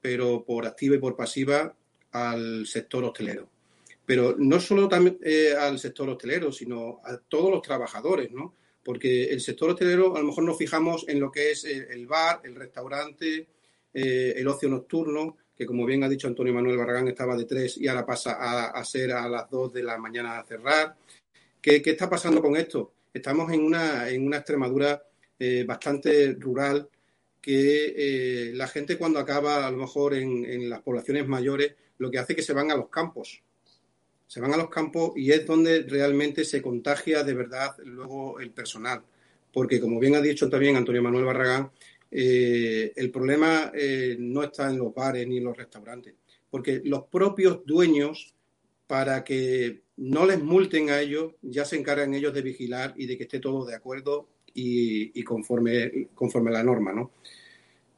pero 0.00 0.44
por 0.44 0.66
activa 0.66 0.96
y 0.96 0.98
por 0.98 1.16
pasiva, 1.16 1.74
al 2.10 2.66
sector 2.66 3.04
hostelero. 3.04 3.48
Pero 4.04 4.34
no 4.38 4.60
solo 4.60 4.88
también, 4.88 5.18
eh, 5.22 5.54
al 5.58 5.78
sector 5.78 6.08
hostelero, 6.08 6.50
sino 6.52 7.00
a 7.04 7.16
todos 7.16 7.50
los 7.50 7.62
trabajadores, 7.62 8.30
¿no? 8.30 8.54
Porque 8.84 9.24
el 9.24 9.40
sector 9.40 9.70
hostelero, 9.70 10.16
a 10.16 10.20
lo 10.20 10.26
mejor 10.26 10.44
nos 10.44 10.58
fijamos 10.58 11.04
en 11.08 11.20
lo 11.20 11.30
que 11.30 11.52
es 11.52 11.64
el, 11.64 12.06
bar, 12.06 12.40
el 12.42 12.56
restaurante, 12.56 13.46
eh, 13.94 14.34
el 14.36 14.48
ocio 14.48 14.68
nocturno, 14.68 15.36
que 15.56 15.66
como 15.66 15.86
bien 15.86 16.02
ha 16.02 16.08
dicho 16.08 16.26
Antonio 16.26 16.52
Manuel 16.52 16.78
Barragán, 16.78 17.06
estaba 17.06 17.36
de 17.36 17.44
tres 17.44 17.76
y 17.76 17.86
ahora 17.86 18.04
pasa 18.04 18.32
a, 18.32 18.70
a 18.70 18.84
ser 18.84 19.12
a 19.12 19.28
las 19.28 19.48
dos 19.48 19.72
de 19.72 19.84
la 19.84 19.98
mañana 19.98 20.38
a 20.38 20.44
cerrar. 20.44 20.96
¿Qué, 21.60 21.80
¿Qué, 21.80 21.90
está 21.90 22.10
pasando 22.10 22.42
con 22.42 22.56
esto? 22.56 22.92
Estamos 23.14 23.52
en 23.52 23.62
una, 23.62 24.08
en 24.08 24.26
una 24.26 24.38
Extremadura 24.38 25.00
eh, 25.38 25.64
bastante 25.64 26.34
rural 26.38 26.88
que 27.40 27.94
eh, 27.96 28.52
la 28.54 28.68
gente 28.68 28.96
cuando 28.96 29.18
acaba 29.18 29.66
a 29.66 29.70
lo 29.70 29.76
mejor 29.76 30.14
en, 30.14 30.44
en, 30.44 30.70
las 30.70 30.82
poblaciones 30.82 31.26
mayores 31.26 31.74
lo 31.98 32.10
que 32.10 32.18
hace 32.18 32.32
es 32.32 32.36
que 32.36 32.42
se 32.42 32.52
van 32.52 32.70
a 32.70 32.76
los 32.76 32.88
campos. 32.88 33.42
Se 34.32 34.40
van 34.40 34.54
a 34.54 34.56
los 34.56 34.70
campos 34.70 35.12
y 35.14 35.30
es 35.30 35.44
donde 35.44 35.82
realmente 35.82 36.46
se 36.46 36.62
contagia 36.62 37.22
de 37.22 37.34
verdad 37.34 37.76
luego 37.84 38.40
el 38.40 38.50
personal. 38.50 39.02
Porque 39.52 39.78
como 39.78 40.00
bien 40.00 40.14
ha 40.14 40.22
dicho 40.22 40.48
también 40.48 40.74
Antonio 40.74 41.02
Manuel 41.02 41.26
Barragán, 41.26 41.70
eh, 42.10 42.94
el 42.96 43.10
problema 43.10 43.70
eh, 43.74 44.16
no 44.18 44.42
está 44.42 44.70
en 44.70 44.78
los 44.78 44.94
bares 44.94 45.28
ni 45.28 45.36
en 45.36 45.44
los 45.44 45.54
restaurantes, 45.54 46.14
porque 46.48 46.80
los 46.82 47.02
propios 47.08 47.66
dueños, 47.66 48.34
para 48.86 49.22
que 49.22 49.82
no 49.98 50.24
les 50.24 50.42
multen 50.42 50.88
a 50.88 51.02
ellos, 51.02 51.34
ya 51.42 51.66
se 51.66 51.76
encargan 51.76 52.14
ellos 52.14 52.32
de 52.32 52.40
vigilar 52.40 52.94
y 52.96 53.04
de 53.04 53.18
que 53.18 53.24
esté 53.24 53.38
todo 53.38 53.66
de 53.66 53.74
acuerdo 53.74 54.28
y, 54.54 55.22
conforme, 55.24 56.08
conforme 56.14 56.48
a 56.48 56.54
la 56.54 56.62
norma, 56.62 56.94
¿no? 56.94 57.10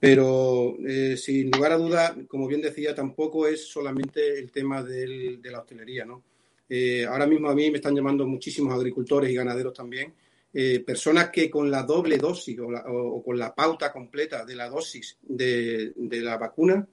Pero 0.05 0.77
eh, 0.87 1.17
sin 1.17 1.51
lugar 1.51 1.73
a 1.73 1.79
duda, 1.79 2.15
como 2.29 2.47
bien 2.47 2.61
decía, 2.61 2.95
tampoco 2.95 3.47
es 3.47 3.67
solamente 3.67 4.39
el 4.39 4.53
tema 4.53 4.83
de 4.83 5.41
la 5.45 5.61
hostelería, 5.61 6.05
¿no? 6.05 6.23
Eh, 6.69 7.07
ahora 7.07 7.27
mismo 7.27 7.49
a 7.49 7.55
mí 7.55 7.71
me 7.71 7.79
están 7.79 7.97
llamando 7.97 8.27
muchísimos 8.27 8.75
agricultores 8.75 9.31
y 9.31 9.35
ganaderos 9.35 9.73
también, 9.73 10.13
eh, 10.53 10.81
personas 10.81 11.31
que 11.31 11.49
con 11.49 11.71
la 11.71 11.85
doble 11.85 12.19
dosis 12.19 12.59
o, 12.61 13.23
con 13.25 13.39
la 13.39 13.55
pauta 13.55 13.91
completa 13.91 14.45
de 14.45 14.55
la 14.55 14.69
dosis 14.69 15.17
de, 15.23 15.95
de, 15.97 16.21
la 16.21 16.37
vacuna, 16.37 16.87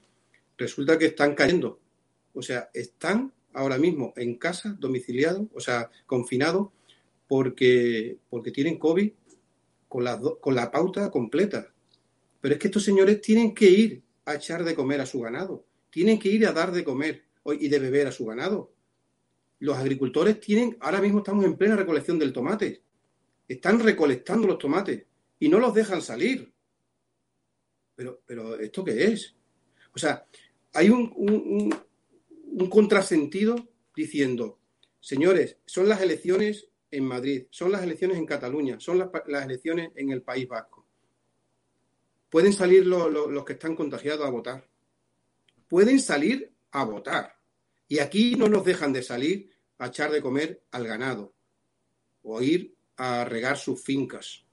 resulta 0.58 0.98
que 0.98 1.08
están 1.08 1.36
cayendo. 1.36 1.82
O 2.34 2.42
sea, 2.42 2.70
están 2.74 3.34
ahora 3.52 3.78
mismo 3.78 4.14
en 4.16 4.36
casa, 4.36 4.74
domiciliados, 4.80 5.48
o 5.54 5.60
sea, 5.60 5.90
confinados, 6.06 6.70
porque, 7.28 8.20
porque 8.30 8.52
tienen 8.52 8.78
COVID 8.80 9.12
con 9.90 10.06
la, 10.06 10.18
con 10.18 10.56
la 10.56 10.72
pauta 10.72 11.12
completa. 11.12 11.74
Pero 12.42 12.56
es 12.56 12.60
que 12.60 12.68
estos 12.68 12.84
señores 12.84 13.22
tienen 13.22 13.54
que 13.54 13.70
ir 13.70 14.04
a 14.26 14.36
echar 14.36 14.64
de 14.64 14.76
comer 14.76 15.00
a 15.00 15.06
su 15.06 15.22
ganado, 15.22 15.66
tienen 15.90 16.20
que 16.20 16.30
ir 16.30 16.46
a 16.46 16.52
dar 16.52 16.72
de 16.72 16.84
comer 16.84 17.24
y 17.46 17.70
de 17.70 17.80
beber 17.80 18.08
a 18.08 18.12
su 18.12 18.26
ganado. 18.26 18.74
Los 19.60 19.78
agricultores 19.78 20.40
tienen, 20.40 20.76
ahora 20.80 21.00
mismo 21.02 21.20
estamos 21.20 21.46
en 21.46 21.56
plena 21.56 21.76
recolección 21.76 22.18
del 22.18 22.34
tomate, 22.34 22.82
están 23.48 23.80
recolectando 23.80 24.48
los 24.48 24.58
tomates 24.58 25.06
y 25.40 25.48
no 25.48 25.60
los 25.60 25.74
dejan 25.74 26.02
salir. 26.02 26.52
Pero, 27.96 28.22
pero 28.26 28.60
¿esto 28.60 28.84
qué 28.84 29.06
es? 29.06 29.36
O 29.94 30.00
sea, 30.00 30.26
hay 30.74 30.90
un, 30.90 31.70
contrasentido 32.70 33.68
diciendo, 33.96 34.60
señores, 35.00 35.58
son 35.66 35.90
las 35.90 36.02
elecciones 36.02 36.70
en 36.90 37.06
Madrid, 37.06 37.46
son 37.50 37.72
las 37.72 37.84
elecciones 37.84 38.18
en 38.18 38.26
Cataluña, 38.26 38.80
son 38.80 39.00
las 39.00 39.46
elecciones 39.46 39.92
en 39.96 40.12
el 40.12 40.22
País 40.22 40.48
Vasco. 40.48 40.81
Pueden 42.32 42.54
salir 42.54 42.88
lo, 42.88 43.10
lo, 43.10 43.30
los 43.30 43.46
que 43.46 43.54
están 43.54 43.76
contagiados 43.76 44.26
a 44.26 44.32
votar. 44.32 44.68
Pueden 45.68 46.00
salir 46.00 46.52
a 46.72 46.86
votar. 46.86 47.38
Y 47.88 48.00
aquí 48.00 48.36
no 48.36 48.48
nos 48.48 48.66
dejan 48.66 48.94
de 48.94 49.04
salir 49.04 49.52
a 49.78 49.88
echar 49.88 50.12
de 50.12 50.22
comer 50.22 50.64
al 50.72 50.88
ganado 50.88 51.36
o 52.24 52.42
ir 52.42 52.74
a 52.96 53.26
regar 53.26 53.58
sus 53.58 53.84
fincas. 53.84 54.46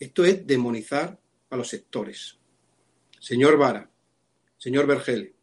Esto 0.00 0.24
es 0.24 0.44
demonizar 0.44 1.20
a 1.50 1.56
los 1.56 1.68
sectores. 1.68 2.38
Señor 3.20 3.56
Vara, 3.56 3.88
señor 4.58 4.86
Vergel, 4.88 5.36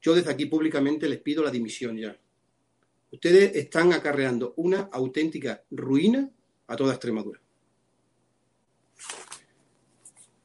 yo 0.00 0.14
desde 0.14 0.30
aquí 0.30 0.46
públicamente 0.46 1.08
les 1.08 1.18
pido 1.18 1.42
la 1.42 1.50
dimisión 1.50 1.96
ya. 1.96 2.16
Ustedes 3.10 3.56
están 3.56 3.92
acarreando 3.92 4.54
una 4.58 4.88
auténtica 4.92 5.64
ruina 5.70 6.30
a 6.68 6.76
toda 6.76 6.92
Extremadura. 6.92 7.40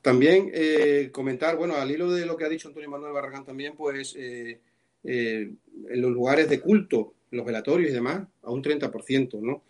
También 0.02 0.50
eh, 0.52 1.10
comentar, 1.12 1.56
bueno, 1.56 1.76
al 1.76 1.92
hilo 1.92 2.12
de 2.12 2.26
lo 2.26 2.36
que 2.36 2.46
ha 2.46 2.50
dicho 2.50 2.68
Antonio 2.68 2.90
Manuel 2.90 3.14
Barragán 3.14 3.46
también, 3.46 3.76
pues 3.76 4.16
eh, 4.18 4.60
eh, 5.04 5.52
en 5.90 6.02
los 6.02 6.12
lugares 6.12 6.50
de 6.50 6.60
culto, 6.60 7.14
los 7.30 7.46
velatorios 7.46 7.92
y 7.92 7.94
demás, 7.94 8.28
a 8.42 8.52
un 8.52 8.64
30%, 8.64 9.40
¿no? 9.42 9.64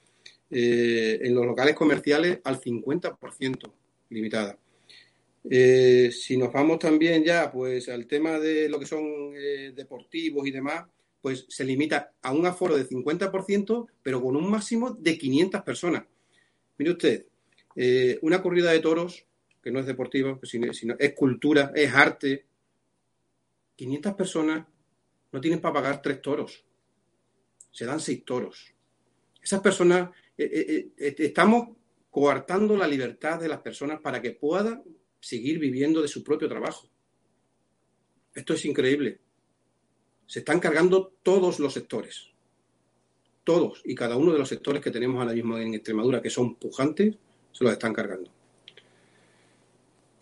En 0.54 1.34
los 1.34 1.46
locales 1.46 1.76
comerciales 1.76 2.40
al 2.44 2.60
50% 2.60 3.72
limitada. 4.10 4.58
Si 5.44 6.38
nos 6.38 6.52
vamos 6.52 6.80
también 6.80 7.24
ya 7.24 7.50
pues 7.50 7.88
al 7.88 8.06
tema 8.06 8.38
de 8.38 8.68
lo 8.68 8.78
que 8.78 8.86
son 8.86 9.32
deportivos 9.74 10.46
y 10.46 10.52
demás, 10.52 10.86
pues 11.22 11.46
se 11.48 11.64
limita 11.64 12.12
a 12.22 12.34
un 12.34 12.46
aforo 12.46 12.76
de 12.76 12.86
50%, 12.86 13.88
pero 14.04 14.22
con 14.22 14.36
un 14.36 14.52
máximo 14.52 14.92
de 14.92 15.18
500 15.18 15.62
personas. 15.62 16.04
Mire 16.78 16.92
usted, 16.92 17.26
una 18.22 18.42
corrida 18.42 18.74
de 18.74 18.80
toros, 18.80 19.26
que 19.62 19.72
no 19.72 19.80
es 19.80 19.86
deportiva, 19.86 20.40
sino, 20.44 20.96
es 20.98 21.14
cultura, 21.14 21.72
es 21.76 21.94
arte, 21.94 22.46
500 23.76 24.14
personas 24.14 24.66
no 25.32 25.40
tienen 25.42 25.62
para 25.62 25.76
pagar 25.76 26.02
tres 26.02 26.22
toros, 26.22 26.66
se 27.72 27.86
dan 27.86 28.00
seis 28.00 28.26
toros. 28.26 28.74
Esas 29.42 29.62
personas, 29.62 30.10
eh, 30.38 30.92
eh, 30.98 31.16
estamos 31.20 31.70
coartando 32.10 32.76
la 32.76 32.88
libertad 32.88 33.40
de 33.40 33.48
las 33.48 33.62
personas 33.62 34.02
para 34.02 34.22
que 34.22 34.32
puedan 34.32 34.84
seguir 35.20 35.60
viviendo 35.60 36.02
de 36.02 36.08
su 36.08 36.24
propio 36.24 36.50
trabajo. 36.50 36.90
Esto 38.34 38.54
es 38.54 38.66
increíble. 38.66 39.20
Se 40.26 40.40
están 40.40 40.60
cargando 40.60 41.14
todos 41.24 41.60
los 41.60 41.74
sectores. 41.74 42.28
Todos 43.44 43.82
y 43.86 43.96
cada 43.96 44.18
uno 44.18 44.34
de 44.34 44.40
los 44.40 44.50
sectores 44.50 44.82
que 44.82 44.92
tenemos 44.92 45.20
ahora 45.20 45.34
mismo 45.34 45.58
en 45.58 45.74
Extremadura, 45.74 46.22
que 46.22 46.30
son 46.30 46.56
pujantes, 46.56 47.16
se 47.52 47.64
los 47.64 47.74
están 47.74 47.94
cargando. 47.94 48.32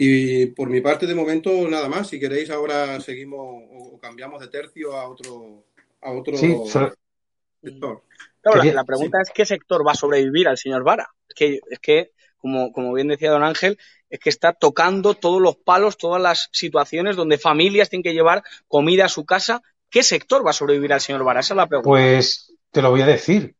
Y 0.01 0.45
por 0.45 0.69
mi 0.69 0.79
parte, 0.79 1.05
de 1.05 1.13
momento, 1.13 1.51
nada 1.67 1.89
más. 1.89 2.07
Si 2.07 2.21
queréis, 2.21 2.49
ahora 2.49 3.01
seguimos 3.01 3.63
o 3.69 3.99
cambiamos 3.99 4.39
de 4.39 4.47
tercio 4.47 4.95
a 4.95 5.09
otro, 5.09 5.65
a 6.01 6.11
otro 6.11 6.37
sí, 6.37 6.55
sector. 6.65 8.03
Claro, 8.41 8.63
la, 8.63 8.73
la, 8.73 8.83
pregunta 8.85 9.17
sí. 9.17 9.23
es 9.23 9.31
qué 9.35 9.45
sector 9.45 9.85
va 9.85 9.91
a 9.91 9.95
sobrevivir 9.95 10.47
al 10.47 10.57
señor 10.57 10.85
Vara. 10.85 11.09
Es 11.27 11.35
que, 11.35 11.59
es 11.69 11.79
que 11.79 12.11
como, 12.37 12.71
como 12.71 12.93
bien 12.93 13.09
decía 13.09 13.29
don 13.29 13.43
Ángel, 13.43 13.77
es 14.09 14.21
que 14.21 14.29
está 14.29 14.53
tocando 14.53 15.15
todos 15.15 15.41
los 15.41 15.57
palos, 15.57 15.97
todas 15.97 16.21
las 16.21 16.47
situaciones 16.53 17.17
donde 17.17 17.37
familias 17.37 17.89
tienen 17.89 18.03
que 18.03 18.13
llevar 18.13 18.43
comida 18.69 19.03
a 19.03 19.09
su 19.09 19.25
casa. 19.25 19.61
¿Qué 19.89 20.01
sector 20.01 20.47
va 20.47 20.51
a 20.51 20.53
sobrevivir 20.53 20.93
al 20.93 21.01
señor 21.01 21.25
Vara? 21.25 21.41
Esa 21.41 21.55
es 21.55 21.57
la 21.57 21.67
pregunta. 21.67 21.89
Pues 21.89 22.55
te 22.71 22.81
lo 22.81 22.89
voy 22.91 23.01
a 23.01 23.05
decir, 23.05 23.53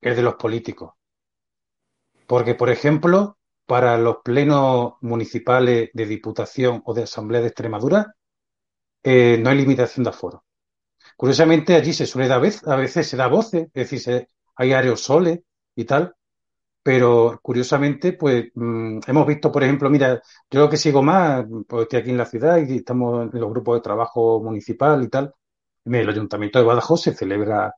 el 0.00 0.16
de 0.16 0.22
los 0.22 0.34
políticos. 0.34 0.94
Porque, 2.26 2.56
por 2.56 2.68
ejemplo, 2.68 3.38
para 3.72 3.96
los 3.96 4.18
plenos 4.22 4.96
municipales 5.00 5.88
de 5.94 6.04
Diputación 6.04 6.82
o 6.84 6.92
de 6.92 7.04
Asamblea 7.04 7.40
de 7.40 7.46
Extremadura 7.46 8.14
eh, 9.02 9.38
no 9.42 9.48
hay 9.48 9.56
limitación 9.56 10.04
de 10.04 10.10
aforo. 10.10 10.44
Curiosamente, 11.16 11.74
allí 11.74 11.94
se 11.94 12.04
suele 12.04 12.28
dar, 12.28 12.42
a 12.66 12.76
veces 12.76 13.06
se 13.08 13.16
da 13.16 13.28
voces, 13.28 13.68
es 13.72 13.90
decir, 13.90 14.28
hay 14.56 14.74
aerosoles 14.74 15.40
y 15.74 15.86
tal, 15.86 16.14
pero 16.82 17.40
curiosamente, 17.42 18.12
pues 18.12 18.48
mm, 18.54 18.98
hemos 19.06 19.26
visto, 19.26 19.50
por 19.50 19.64
ejemplo, 19.64 19.88
mira, 19.88 20.20
yo 20.50 20.60
lo 20.60 20.68
que 20.68 20.76
sigo 20.76 21.02
más, 21.02 21.46
pues 21.66 21.84
estoy 21.84 22.00
aquí 22.00 22.10
en 22.10 22.18
la 22.18 22.26
ciudad 22.26 22.58
y 22.58 22.76
estamos 22.76 23.32
en 23.32 23.40
los 23.40 23.48
grupos 23.48 23.76
de 23.76 23.80
trabajo 23.80 24.42
municipal 24.42 25.02
y 25.02 25.08
tal. 25.08 25.32
En 25.86 25.94
el 25.94 26.10
Ayuntamiento 26.10 26.58
de 26.58 26.66
Badajoz 26.66 27.00
se 27.00 27.14
celebra 27.14 27.74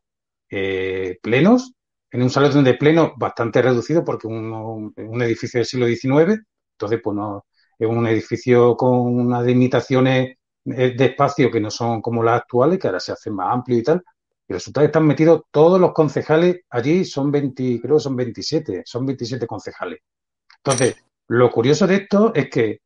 eh, 0.51 1.21
plenos 1.23 1.74
en 2.15 2.23
un 2.23 2.31
salón 2.31 2.63
de 2.63 2.75
pleno 2.75 3.13
bastante 3.17 3.61
reducido 3.61 4.05
porque 4.05 4.29
un, 4.29 4.95
un 4.97 5.23
edificio 5.23 5.59
del 5.59 5.67
siglo 5.67 5.87
XIX, 5.89 6.41
entonces 6.73 7.01
pues 7.03 7.17
no, 7.17 7.45
es 7.77 7.89
un 7.89 8.07
edificio 8.07 8.77
con 8.77 9.01
unas 9.01 9.45
limitaciones 9.45 10.37
eh, 10.65 10.95
de 10.97 11.05
espacio 11.07 11.51
que 11.51 11.59
no 11.61 11.73
son 11.73 12.01
como 12.01 12.23
las 12.23 12.43
actuales, 12.43 12.79
que 12.79 12.87
ahora 12.87 13.01
se 13.01 13.11
hacen 13.11 13.35
más 13.35 13.53
amplio 13.53 13.79
y 13.79 13.83
tal, 13.83 14.05
y 14.47 14.53
resulta 14.53 14.81
que 14.81 14.87
están 14.87 15.09
metidos 15.09 15.43
todos 15.51 15.81
los 15.81 15.93
concejales 15.93 16.61
allí, 16.71 17.05
son 17.05 17.33
20, 17.33 17.81
creo 17.81 17.97
que 17.97 18.01
son 18.01 18.15
27, 18.15 18.83
son 18.85 19.07
27 19.07 19.45
concejales. 19.49 19.99
Entonces, 20.59 20.95
lo 21.27 21.51
curioso 21.51 21.85
de 21.89 21.97
esto 21.97 22.33
es 22.33 22.49
que 22.49 22.79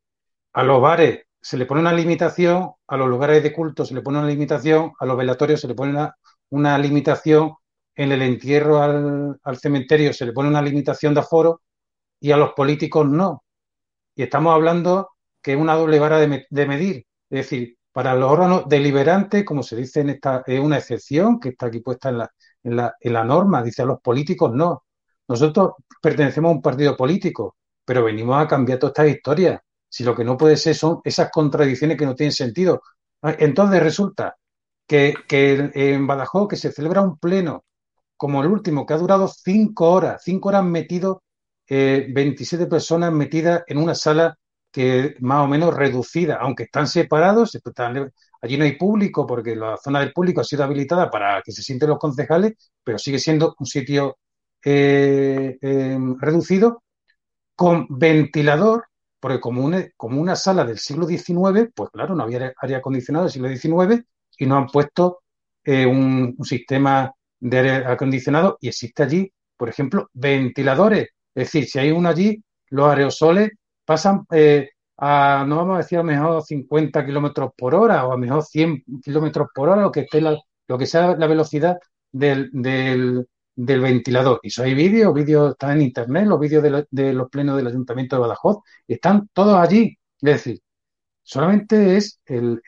a 0.54 0.62
los 0.62 0.80
bares 0.80 1.26
se 1.38 1.58
le 1.58 1.66
pone 1.66 1.82
una 1.82 1.92
limitación, 1.92 2.70
a 2.86 2.96
los 2.96 3.06
lugares 3.06 3.42
de 3.42 3.52
culto 3.52 3.84
se 3.84 3.92
le 3.92 4.00
pone 4.00 4.20
una 4.20 4.28
limitación, 4.28 4.92
a 4.98 5.04
los 5.04 5.18
velatorios 5.18 5.60
se 5.60 5.68
le 5.68 5.74
pone 5.74 5.92
una, 5.92 6.16
una 6.48 6.78
limitación, 6.78 7.57
en 7.98 8.12
el 8.12 8.22
entierro 8.22 8.80
al, 8.80 9.58
cementerio 9.60 10.12
se 10.12 10.24
le 10.24 10.32
pone 10.32 10.48
una 10.48 10.62
limitación 10.62 11.14
de 11.14 11.20
aforo 11.20 11.62
y 12.20 12.30
a 12.30 12.36
los 12.36 12.52
políticos 12.52 13.08
no. 13.08 13.42
Y 14.14 14.22
estamos 14.22 14.54
hablando 14.54 15.10
que 15.42 15.54
es 15.54 15.58
una 15.58 15.74
doble 15.74 15.98
vara 15.98 16.18
de, 16.20 16.46
de 16.48 16.66
medir. 16.66 17.06
Es 17.28 17.50
decir, 17.50 17.76
para 17.92 18.14
los 18.14 18.30
órganos 18.30 18.68
deliberantes, 18.68 19.44
como 19.44 19.64
se 19.64 19.74
dice 19.74 20.00
en 20.00 20.10
esta, 20.10 20.44
es 20.46 20.60
una 20.60 20.78
excepción 20.78 21.40
que 21.40 21.50
está 21.50 21.66
aquí 21.66 21.80
puesta 21.80 22.10
en 22.10 22.18
la, 22.18 22.30
en 22.62 22.76
la, 22.76 22.94
en 23.00 23.12
la 23.12 23.24
norma, 23.24 23.64
dice 23.64 23.82
a 23.82 23.86
los 23.86 24.00
políticos 24.00 24.52
no. 24.54 24.84
Nosotros 25.26 25.72
pertenecemos 26.00 26.50
a 26.50 26.54
un 26.54 26.62
partido 26.62 26.96
político, 26.96 27.56
pero 27.84 28.04
venimos 28.04 28.40
a 28.40 28.46
cambiar 28.46 28.78
todas 28.78 28.92
estas 28.92 29.08
historias. 29.08 29.60
Si 29.88 30.04
lo 30.04 30.14
que 30.14 30.22
no 30.24 30.36
puede 30.36 30.56
ser 30.56 30.76
son 30.76 31.00
esas 31.02 31.30
contradicciones 31.32 31.96
que 31.98 32.06
no 32.06 32.14
tienen 32.14 32.32
sentido. 32.32 32.80
Ah, 33.22 33.34
entonces 33.40 33.82
resulta 33.82 34.36
que, 34.86 35.14
que 35.26 35.70
en 35.74 36.06
Badajoz, 36.06 36.46
que 36.46 36.56
se 36.56 36.70
celebra 36.70 37.02
un 37.02 37.18
pleno 37.18 37.64
como 38.18 38.42
el 38.42 38.48
último, 38.50 38.84
que 38.86 38.94
ha 38.94 38.98
durado 38.98 39.28
cinco 39.28 39.90
horas, 39.92 40.22
cinco 40.24 40.50
horas 40.50 40.64
metido, 40.64 41.22
eh, 41.68 42.08
27 42.12 42.66
personas 42.66 43.12
metidas 43.12 43.62
en 43.66 43.78
una 43.78 43.94
sala 43.94 44.36
que 44.70 45.16
más 45.20 45.44
o 45.44 45.48
menos 45.48 45.74
reducida, 45.74 46.36
aunque 46.40 46.64
están 46.64 46.86
separados, 46.88 47.58
allí 48.42 48.56
no 48.58 48.64
hay 48.64 48.76
público 48.76 49.26
porque 49.26 49.56
la 49.56 49.76
zona 49.78 50.00
del 50.00 50.12
público 50.12 50.40
ha 50.40 50.44
sido 50.44 50.64
habilitada 50.64 51.10
para 51.10 51.42
que 51.42 51.52
se 51.52 51.62
sienten 51.62 51.88
los 51.90 51.98
concejales, 51.98 52.54
pero 52.84 52.98
sigue 52.98 53.18
siendo 53.18 53.54
un 53.58 53.66
sitio 53.66 54.18
eh, 54.64 55.56
eh, 55.60 55.98
reducido 56.20 56.82
con 57.54 57.86
ventilador, 57.90 58.86
porque 59.20 59.40
como 59.40 59.64
una, 59.64 59.84
como 59.96 60.20
una 60.20 60.36
sala 60.36 60.64
del 60.64 60.78
siglo 60.78 61.06
XIX, 61.06 61.70
pues 61.74 61.90
claro, 61.90 62.14
no 62.14 62.24
había 62.24 62.52
aire 62.60 62.76
acondicionado 62.76 63.24
del 63.26 63.32
siglo 63.32 63.48
XIX 63.48 64.04
y 64.38 64.46
no 64.46 64.56
han 64.56 64.66
puesto 64.68 65.20
eh, 65.64 65.86
un 65.86 66.36
sistema 66.44 67.12
de 67.40 67.58
aire 67.58 67.70
acondicionado 67.86 68.58
y 68.60 68.68
existe 68.68 69.02
allí, 69.02 69.32
por 69.56 69.68
ejemplo, 69.68 70.08
ventiladores. 70.12 71.08
Es 71.34 71.52
decir, 71.52 71.66
si 71.66 71.78
hay 71.78 71.90
uno 71.90 72.08
allí, 72.08 72.42
los 72.70 72.88
aerosoles 72.88 73.50
pasan 73.84 74.26
eh, 74.30 74.70
a, 74.98 75.44
no 75.46 75.56
vamos 75.56 75.74
a 75.76 75.78
decir 75.78 75.98
a 75.98 76.02
lo 76.02 76.06
mejor 76.06 76.42
50 76.42 77.06
kilómetros 77.06 77.50
por 77.56 77.74
hora 77.74 78.04
o 78.06 78.12
a 78.12 78.14
lo 78.14 78.18
mejor 78.18 78.44
100 78.44 78.84
kilómetros 79.02 79.48
por 79.54 79.68
hora, 79.68 79.82
lo 79.82 79.92
que 79.92 80.00
esté 80.00 80.20
la, 80.20 80.36
lo 80.66 80.78
que 80.78 80.86
sea 80.86 81.16
la 81.16 81.26
velocidad 81.26 81.78
del, 82.12 82.50
del, 82.52 83.26
ventilador. 83.56 84.40
Y 84.42 84.48
eso 84.48 84.62
hay 84.62 84.74
vídeos, 84.74 85.14
vídeos 85.14 85.52
están 85.52 85.72
en 85.72 85.82
internet, 85.82 86.26
los 86.26 86.40
vídeos 86.40 86.62
de, 86.62 86.86
de, 86.90 87.12
los 87.12 87.28
plenos 87.30 87.56
del 87.56 87.68
Ayuntamiento 87.68 88.16
de 88.16 88.20
Badajoz, 88.22 88.58
están 88.86 89.28
todos 89.32 89.56
allí. 89.56 89.96
Es 90.20 90.44
decir, 90.44 90.60
solamente 91.22 91.96
es 91.96 92.20
el, 92.26 92.60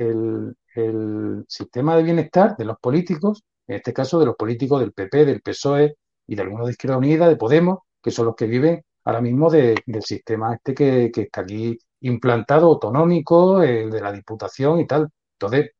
el 0.75 1.45
sistema 1.49 1.97
de 1.97 2.03
bienestar 2.03 2.57
de 2.57 2.65
los 2.65 2.79
políticos, 2.79 3.43
en 3.71 3.77
este 3.77 3.93
caso 3.93 4.19
de 4.19 4.27
los 4.27 4.35
políticos 4.35 4.81
del 4.81 4.93
PP, 4.93 5.25
del 5.25 5.43
PSOE 5.43 5.97
y 6.27 6.35
de 6.35 6.43
algunos 6.43 6.67
de 6.67 6.73
Izquierda 6.73 6.99
Unida, 6.99 7.29
de 7.29 7.37
Podemos, 7.37 7.79
que 8.03 8.11
son 8.11 8.27
los 8.27 8.35
que 8.35 8.47
viven 8.47 8.83
ahora 9.05 9.21
mismo 9.21 9.49
de, 9.49 9.77
del 9.87 10.03
sistema 10.03 10.57
este 10.57 10.75
que, 10.75 11.13
está 11.15 11.43
aquí 11.43 11.79
implantado, 12.01 12.67
autonómico, 12.67 13.63
el 13.63 13.89
de 13.93 14.01
la 14.01 14.11
Diputación 14.11 14.81
y 14.81 14.89
tal. 14.89 15.09
Entonces, 15.39 15.71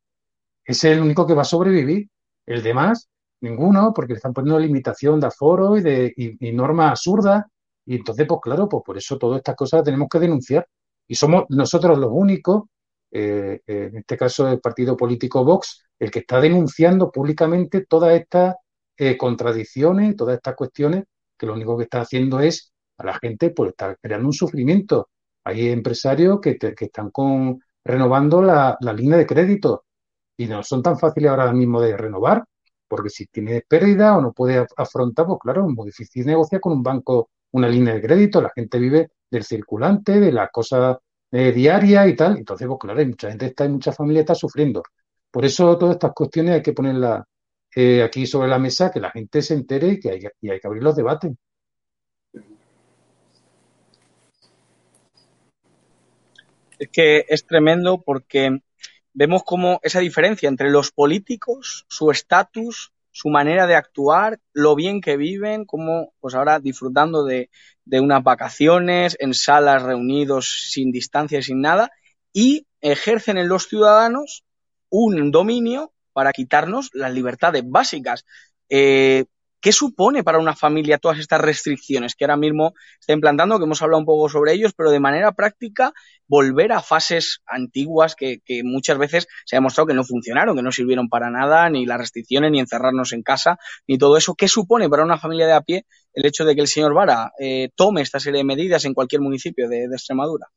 ese 0.63 0.91
es 0.91 0.97
el 0.97 1.03
único 1.03 1.27
que 1.27 1.33
va 1.33 1.41
a 1.41 1.45
sobrevivir. 1.45 2.07
El 2.45 2.63
demás, 2.63 3.09
ninguno, 3.41 3.91
porque 3.93 4.13
le 4.13 4.17
están 4.17 4.33
poniendo 4.33 4.57
limitación 4.57 5.19
de 5.19 5.27
aforo 5.27 5.75
y, 5.75 5.81
de, 5.81 6.13
y, 6.15 6.51
normas 6.53 6.91
absurdas. 6.91 7.43
Y 7.85 7.95
entonces, 7.97 8.25
pues 8.25 8.39
claro, 8.41 8.69
pues 8.69 8.83
por 8.85 8.97
eso 8.97 9.17
todas 9.17 9.39
estas 9.39 9.57
cosas 9.57 9.83
tenemos 9.83 10.07
que 10.09 10.19
denunciar. 10.19 10.65
Y 11.09 11.15
somos 11.15 11.43
nosotros 11.49 11.97
los 11.97 12.09
únicos, 12.09 12.63
eh, 13.11 13.59
en 13.67 13.97
este 13.97 14.15
caso 14.15 14.47
el 14.47 14.61
partido 14.61 14.95
político 14.95 15.43
Vox, 15.43 15.83
el 16.01 16.09
que 16.09 16.19
está 16.19 16.41
denunciando 16.41 17.11
públicamente 17.11 17.85
todas 17.85 18.19
estas 18.19 18.55
eh, 18.97 19.15
contradicciones, 19.17 20.15
todas 20.15 20.35
estas 20.35 20.55
cuestiones, 20.55 21.03
que 21.37 21.45
lo 21.45 21.53
único 21.53 21.77
que 21.77 21.83
está 21.83 22.01
haciendo 22.01 22.39
es 22.39 22.73
a 22.97 23.05
la 23.05 23.13
gente 23.19 23.51
pues 23.51 23.69
está 23.69 23.95
creando 24.01 24.27
un 24.27 24.33
sufrimiento. 24.33 25.09
Hay 25.43 25.69
empresarios 25.69 26.39
que, 26.41 26.55
te, 26.55 26.73
están 26.79 27.11
con, 27.11 27.59
renovando 27.85 28.41
la, 28.41 28.75
la, 28.81 28.93
línea 28.93 29.15
de 29.15 29.27
crédito 29.27 29.85
y 30.37 30.47
no 30.47 30.63
son 30.63 30.81
tan 30.81 30.97
fáciles 30.97 31.29
ahora 31.29 31.53
mismo 31.53 31.79
de 31.79 31.95
renovar, 31.95 32.45
porque 32.87 33.09
si 33.11 33.27
tienes 33.27 33.61
pérdida 33.67 34.17
o 34.17 34.21
no 34.21 34.33
puedes 34.33 34.65
afrontar, 34.77 35.27
pues 35.27 35.37
claro, 35.39 35.67
es 35.67 35.75
muy 35.75 35.85
difícil 35.85 36.25
negociar 36.25 36.61
con 36.61 36.73
un 36.73 36.81
banco 36.81 37.29
una 37.51 37.69
línea 37.69 37.93
de 37.93 38.01
crédito, 38.01 38.41
la 38.41 38.51
gente 38.55 38.79
vive 38.79 39.11
del 39.29 39.43
circulante, 39.43 40.19
de 40.19 40.31
las 40.31 40.49
cosas 40.49 40.97
eh, 41.31 41.51
diarias 41.51 42.07
y 42.07 42.15
tal, 42.15 42.37
entonces, 42.37 42.67
pues 42.67 42.79
claro, 42.79 42.99
hay 42.99 43.05
mucha 43.05 43.29
gente 43.29 43.45
está, 43.45 43.65
hay 43.65 43.69
mucha 43.69 43.91
familia 43.91 44.21
está 44.21 44.33
sufriendo. 44.33 44.81
Por 45.31 45.45
eso 45.45 45.77
todas 45.77 45.95
estas 45.95 46.13
cuestiones 46.13 46.55
hay 46.55 46.61
que 46.61 46.73
ponerlas 46.73 47.23
eh, 47.75 48.03
aquí 48.03 48.27
sobre 48.27 48.49
la 48.49 48.59
mesa, 48.59 48.91
que 48.91 48.99
la 48.99 49.11
gente 49.11 49.41
se 49.41 49.53
entere 49.53 49.87
y 49.93 49.99
que 49.99 50.09
hay, 50.11 50.19
que 50.59 50.67
abrir 50.67 50.83
los 50.83 50.95
debates. 50.95 51.31
es 56.79 56.89
que 56.89 57.25
es 57.29 57.45
tremendo 57.45 58.01
porque 58.01 58.59
vemos 59.13 59.43
como 59.43 59.79
esa 59.83 59.99
diferencia 59.99 60.49
entre 60.49 60.71
los 60.71 60.91
políticos, 60.91 61.85
su 61.87 62.09
estatus, 62.09 62.91
su 63.11 63.29
manera 63.29 63.67
de 63.67 63.75
actuar, 63.75 64.39
lo 64.51 64.75
bien 64.75 64.99
que 64.99 65.15
viven, 65.15 65.65
como 65.65 66.11
pues 66.19 66.33
ahora 66.33 66.59
disfrutando 66.59 67.23
de, 67.23 67.51
de, 67.85 67.99
unas 67.99 68.23
vacaciones, 68.23 69.15
en 69.19 69.35
salas 69.35 69.83
reunidos 69.83 70.71
sin 70.71 70.91
distancia 70.91 71.37
y 71.37 71.43
sin 71.43 71.61
nada, 71.61 71.91
y 72.33 72.65
ejercen 72.81 73.37
en 73.37 73.47
los 73.47 73.67
ciudadanos 73.67 74.43
un 74.91 75.31
dominio 75.31 75.93
para 76.13 76.33
quitarnos 76.33 76.91
las 76.93 77.11
libertades 77.11 77.63
básicas. 77.65 78.25
Eh, 78.69 79.25
¿Qué 79.61 79.71
supone 79.71 80.23
para 80.23 80.39
una 80.39 80.55
familia 80.55 80.97
todas 80.97 81.19
estas 81.19 81.39
restricciones 81.39 82.15
que 82.15 82.25
ahora 82.25 82.35
mismo 82.35 82.73
está 82.99 83.13
implantando, 83.13 83.59
que 83.59 83.65
hemos 83.65 83.81
hablado 83.83 83.99
un 83.99 84.07
poco 84.07 84.27
sobre 84.27 84.53
ellos, 84.53 84.73
pero 84.75 84.89
de 84.89 84.99
manera 84.99 85.33
práctica 85.33 85.93
volver 86.27 86.71
a 86.71 86.81
fases 86.81 87.41
antiguas 87.45 88.15
que, 88.15 88.41
muchas 88.63 88.97
veces 88.97 89.27
se 89.45 89.55
ha 89.55 89.59
demostrado 89.59 89.85
que 89.85 89.93
no 89.93 90.03
funcionaron, 90.03 90.55
que 90.55 90.63
no 90.63 90.71
sirvieron 90.71 91.09
para 91.09 91.29
nada, 91.29 91.69
ni 91.69 91.85
las 91.85 91.99
restricciones, 91.99 92.51
ni 92.51 92.59
encerrarnos 92.59 93.13
en 93.13 93.21
casa, 93.21 93.57
ni 93.87 93.99
todo 93.99 94.17
eso? 94.17 94.33
¿Qué 94.33 94.47
supone 94.47 94.89
para 94.89 95.03
una 95.03 95.19
familia 95.19 95.45
de 95.45 95.53
a 95.53 95.61
pie 95.61 95.85
el 96.13 96.25
hecho 96.25 96.43
de 96.43 96.55
que 96.55 96.61
el 96.61 96.67
señor 96.67 96.95
Vara 96.95 97.31
eh, 97.39 97.69
tome 97.75 98.01
esta 98.01 98.19
serie 98.19 98.39
de 98.39 98.45
medidas 98.45 98.83
en 98.85 98.95
cualquier 98.95 99.21
municipio 99.21 99.69
de 99.69 99.85
Extremadura? 99.85 100.47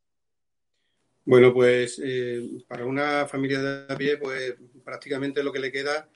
Bueno, 1.27 1.55
pues 1.55 2.01
eh, 2.05 2.47
para 2.69 2.85
una 2.85 3.27
familia 3.27 3.63
de 3.63 3.93
a 3.93 3.97
pie, 3.97 4.19
pues 4.19 4.55
prácticamente 4.85 5.43
lo 5.43 5.53
que 5.53 5.59
le 5.59 5.73
queda, 5.73 6.09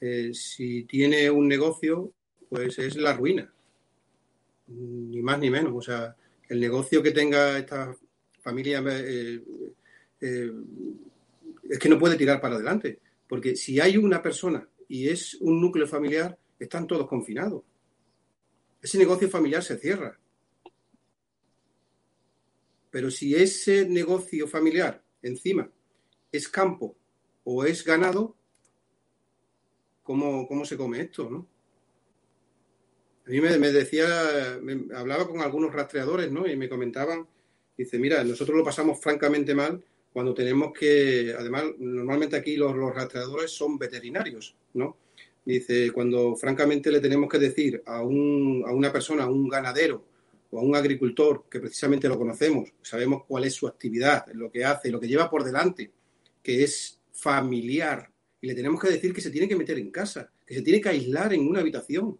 eh, 0.00 0.32
si 0.34 0.84
tiene 0.84 1.30
un 1.30 1.46
negocio, 1.46 2.12
pues 2.48 2.78
es 2.78 2.96
la 2.96 3.12
ruina, 3.12 3.52
ni 4.68 5.22
más 5.22 5.38
ni 5.38 5.50
menos. 5.50 5.72
O 5.74 5.80
sea, 5.80 6.16
el 6.48 6.60
negocio 6.60 7.02
que 7.02 7.12
tenga 7.12 7.58
esta 7.58 7.94
familia 8.40 8.82
eh, 8.88 9.42
eh, 10.20 10.52
es 11.68 11.78
que 11.78 11.88
no 11.88 11.98
puede 11.98 12.16
tirar 12.16 12.40
para 12.40 12.56
adelante, 12.56 13.00
porque 13.28 13.56
si 13.56 13.80
hay 13.80 13.96
una 13.96 14.22
persona 14.22 14.68
y 14.88 15.08
es 15.08 15.34
un 15.40 15.60
núcleo 15.60 15.86
familiar, 15.86 16.38
están 16.58 16.86
todos 16.86 17.08
confinados. 17.08 17.62
Ese 18.80 18.98
negocio 18.98 19.28
familiar 19.28 19.62
se 19.62 19.78
cierra. 19.78 20.16
Pero 22.96 23.10
si 23.10 23.34
ese 23.34 23.86
negocio 23.86 24.48
familiar 24.48 25.04
encima 25.20 25.70
es 26.32 26.48
campo 26.48 26.96
o 27.44 27.62
es 27.62 27.84
ganado, 27.84 28.34
¿cómo, 30.02 30.48
cómo 30.48 30.64
se 30.64 30.78
come 30.78 31.02
esto? 31.02 31.28
¿no? 31.28 31.46
A 33.26 33.28
mí 33.28 33.38
me, 33.42 33.50
decía, 33.70 34.58
me 34.62 34.86
hablaba 34.96 35.28
con 35.28 35.42
algunos 35.42 35.74
rastreadores, 35.74 36.32
¿no? 36.32 36.46
Y 36.46 36.56
me 36.56 36.70
comentaban 36.70 37.28
Dice, 37.76 37.98
mira, 37.98 38.24
nosotros 38.24 38.56
lo 38.56 38.64
pasamos 38.64 38.98
francamente 38.98 39.54
mal 39.54 39.84
cuando 40.10 40.32
tenemos 40.32 40.72
que, 40.72 41.34
además, 41.38 41.64
normalmente 41.76 42.36
aquí 42.36 42.56
los, 42.56 42.74
rastreadores 42.94 43.50
son 43.50 43.76
veterinarios, 43.76 44.56
¿no? 44.72 44.96
Dice, 45.44 45.90
cuando 45.92 46.34
francamente 46.34 46.90
le 46.90 47.00
tenemos 47.00 47.28
que 47.28 47.38
decir 47.38 47.82
a, 47.84 48.00
un, 48.00 48.64
a 48.66 48.72
una 48.72 48.90
persona, 48.90 49.24
a 49.24 49.30
un 49.30 49.50
ganadero 49.50 50.15
o 50.50 50.58
a 50.58 50.62
un 50.62 50.76
agricultor, 50.76 51.46
que 51.50 51.60
precisamente 51.60 52.08
lo 52.08 52.18
conocemos, 52.18 52.72
sabemos 52.82 53.24
cuál 53.26 53.44
es 53.44 53.54
su 53.54 53.66
actividad, 53.66 54.26
lo 54.32 54.50
que 54.50 54.64
hace, 54.64 54.90
lo 54.90 55.00
que 55.00 55.08
lleva 55.08 55.30
por 55.30 55.44
delante, 55.44 55.92
que 56.42 56.62
es 56.62 57.00
familiar, 57.12 58.10
y 58.40 58.46
le 58.46 58.54
tenemos 58.54 58.80
que 58.80 58.90
decir 58.90 59.12
que 59.12 59.20
se 59.20 59.30
tiene 59.30 59.48
que 59.48 59.56
meter 59.56 59.78
en 59.78 59.90
casa, 59.90 60.30
que 60.46 60.54
se 60.54 60.62
tiene 60.62 60.80
que 60.80 60.90
aislar 60.90 61.32
en 61.32 61.48
una 61.48 61.60
habitación. 61.60 62.18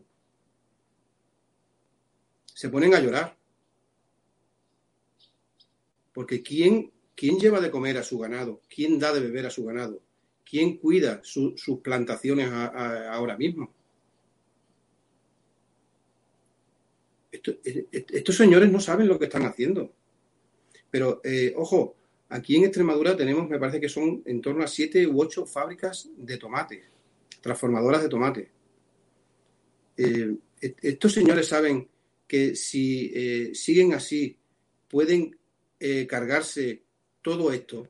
Se 2.53 2.69
ponen 2.69 2.95
a 2.95 3.01
llorar. 3.01 3.37
Porque 6.13 6.43
¿quién, 6.43 6.91
quién 7.15 7.39
lleva 7.39 7.61
de 7.61 7.71
comer 7.71 7.99
a 7.99 8.03
su 8.03 8.19
ganado? 8.19 8.63
¿Quién 8.69 8.99
da 8.99 9.13
de 9.13 9.21
beber 9.21 9.47
a 9.47 9.51
su 9.51 9.65
ganado? 9.65 10.03
¿Quién 10.45 10.79
cuida 10.79 11.21
sus 11.23 11.81
plantaciones 11.83 12.51
ahora 12.51 13.37
mismo? 13.37 13.76
Estos 17.63 18.37
señores 18.37 18.71
no 18.71 18.81
saben 18.81 19.09
lo 19.09 19.19
que 19.19 19.27
están 19.27 19.45
haciendo. 19.45 19.93
Pero, 20.91 21.21
eh, 21.25 21.53
ojo, 21.57 21.97
aquí 22.29 22.57
en 22.57 22.65
Extremadura 22.65 23.17
tenemos, 23.17 23.49
me 23.49 23.59
parece 23.59 23.81
que 23.81 23.89
son 23.89 24.23
en 24.25 24.41
torno 24.41 24.65
a 24.65 24.69
siete 24.69 25.07
u 25.07 25.21
ocho 25.21 25.47
fábricas 25.47 26.09
de 26.17 26.39
tomate, 26.39 26.85
transformadoras 27.41 28.03
de 28.03 28.09
tomate. 28.09 28.51
Eh, 29.97 30.37
estos 30.61 31.13
señores 31.13 31.49
saben 31.49 31.89
que 32.27 32.57
si 32.57 33.13
eh, 33.15 33.51
siguen 33.55 33.93
así, 33.93 34.37
pueden 34.89 35.37
cargarse 36.09 36.83
todo 37.21 37.53
esto. 37.53 37.81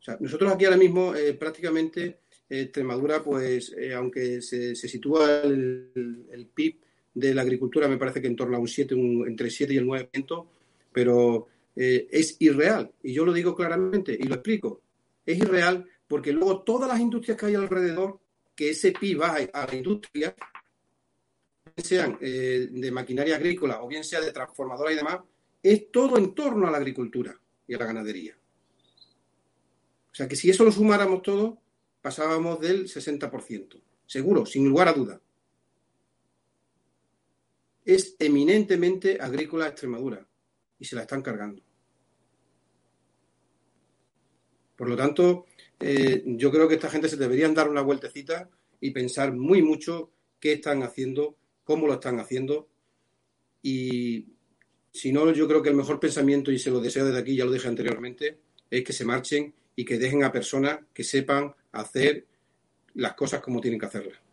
O 0.00 0.02
sea, 0.02 0.16
nosotros 0.18 0.52
aquí 0.52 0.64
ahora 0.64 0.76
mismo 0.76 1.12
prácticamente 1.38 2.18
Extremadura, 2.50 3.22
pues 3.22 3.72
aunque 3.94 4.42
se, 4.42 4.74
sitúa 4.74 5.42
el, 5.42 6.26
el 6.32 6.46
PIB 6.46 6.80
de 7.18 7.34
la 7.34 7.42
agricultura 7.42 7.88
me 7.88 7.98
parece 7.98 8.20
que 8.20 8.28
en 8.28 8.36
torno 8.36 8.56
a 8.56 8.60
un 8.60 8.68
7, 8.68 8.94
entre 9.26 9.50
7 9.50 9.74
y 9.74 9.76
el 9.76 9.86
9%, 9.86 10.46
pero 10.92 11.48
eh, 11.74 12.06
es 12.10 12.36
irreal. 12.38 12.92
Y 13.02 13.12
yo 13.12 13.24
lo 13.24 13.32
digo 13.32 13.54
claramente 13.54 14.16
y 14.18 14.22
lo 14.24 14.36
explico. 14.36 14.82
Es 15.26 15.38
irreal 15.38 15.84
porque 16.06 16.32
luego 16.32 16.62
todas 16.62 16.88
las 16.88 17.00
industrias 17.00 17.36
que 17.36 17.46
hay 17.46 17.54
alrededor, 17.56 18.20
que 18.54 18.70
ese 18.70 18.92
PIB 18.92 19.20
va 19.20 19.36
a 19.52 19.66
la 19.66 19.74
industria, 19.74 20.34
sean 21.76 22.18
eh, 22.20 22.68
de 22.70 22.90
maquinaria 22.90 23.36
agrícola 23.36 23.82
o 23.82 23.88
bien 23.88 24.04
sea 24.04 24.20
de 24.20 24.32
transformadora 24.32 24.92
y 24.92 24.96
demás, 24.96 25.18
es 25.62 25.90
todo 25.90 26.18
en 26.18 26.34
torno 26.34 26.66
a 26.66 26.70
la 26.70 26.78
agricultura 26.78 27.38
y 27.66 27.74
a 27.74 27.78
la 27.78 27.86
ganadería. 27.86 28.36
O 30.10 30.14
sea 30.14 30.26
que 30.26 30.36
si 30.36 30.50
eso 30.50 30.64
lo 30.64 30.72
sumáramos 30.72 31.22
todo, 31.22 31.58
pasábamos 32.00 32.60
del 32.60 32.88
60%. 32.88 33.80
Seguro, 34.06 34.46
sin 34.46 34.68
lugar 34.68 34.88
a 34.88 34.92
duda 34.92 35.20
es 37.88 38.16
eminentemente 38.18 39.16
agrícola 39.18 39.66
Extremadura 39.66 40.28
y 40.78 40.84
se 40.84 40.94
la 40.94 41.02
están 41.02 41.22
cargando. 41.22 41.62
Por 44.76 44.90
lo 44.90 44.94
tanto, 44.94 45.46
eh, 45.80 46.22
yo 46.26 46.50
creo 46.50 46.68
que 46.68 46.74
esta 46.74 46.90
gente 46.90 47.08
se 47.08 47.16
deberían 47.16 47.54
dar 47.54 47.66
una 47.66 47.80
vueltecita 47.80 48.50
y 48.78 48.90
pensar 48.90 49.34
muy 49.34 49.62
mucho 49.62 50.10
qué 50.38 50.52
están 50.52 50.82
haciendo, 50.82 51.36
cómo 51.64 51.86
lo 51.86 51.94
están 51.94 52.20
haciendo. 52.20 52.68
Y 53.62 54.26
si 54.92 55.10
no, 55.10 55.32
yo 55.32 55.48
creo 55.48 55.62
que 55.62 55.70
el 55.70 55.74
mejor 55.74 55.98
pensamiento, 55.98 56.52
y 56.52 56.58
se 56.58 56.70
lo 56.70 56.80
deseo 56.80 57.06
desde 57.06 57.20
aquí, 57.20 57.36
ya 57.36 57.46
lo 57.46 57.52
dije 57.52 57.68
anteriormente, 57.68 58.38
es 58.70 58.84
que 58.84 58.92
se 58.92 59.06
marchen 59.06 59.54
y 59.74 59.86
que 59.86 59.98
dejen 59.98 60.24
a 60.24 60.30
personas 60.30 60.80
que 60.92 61.04
sepan 61.04 61.54
hacer 61.72 62.26
las 62.92 63.14
cosas 63.14 63.40
como 63.40 63.62
tienen 63.62 63.80
que 63.80 63.86
hacerlas. 63.86 64.27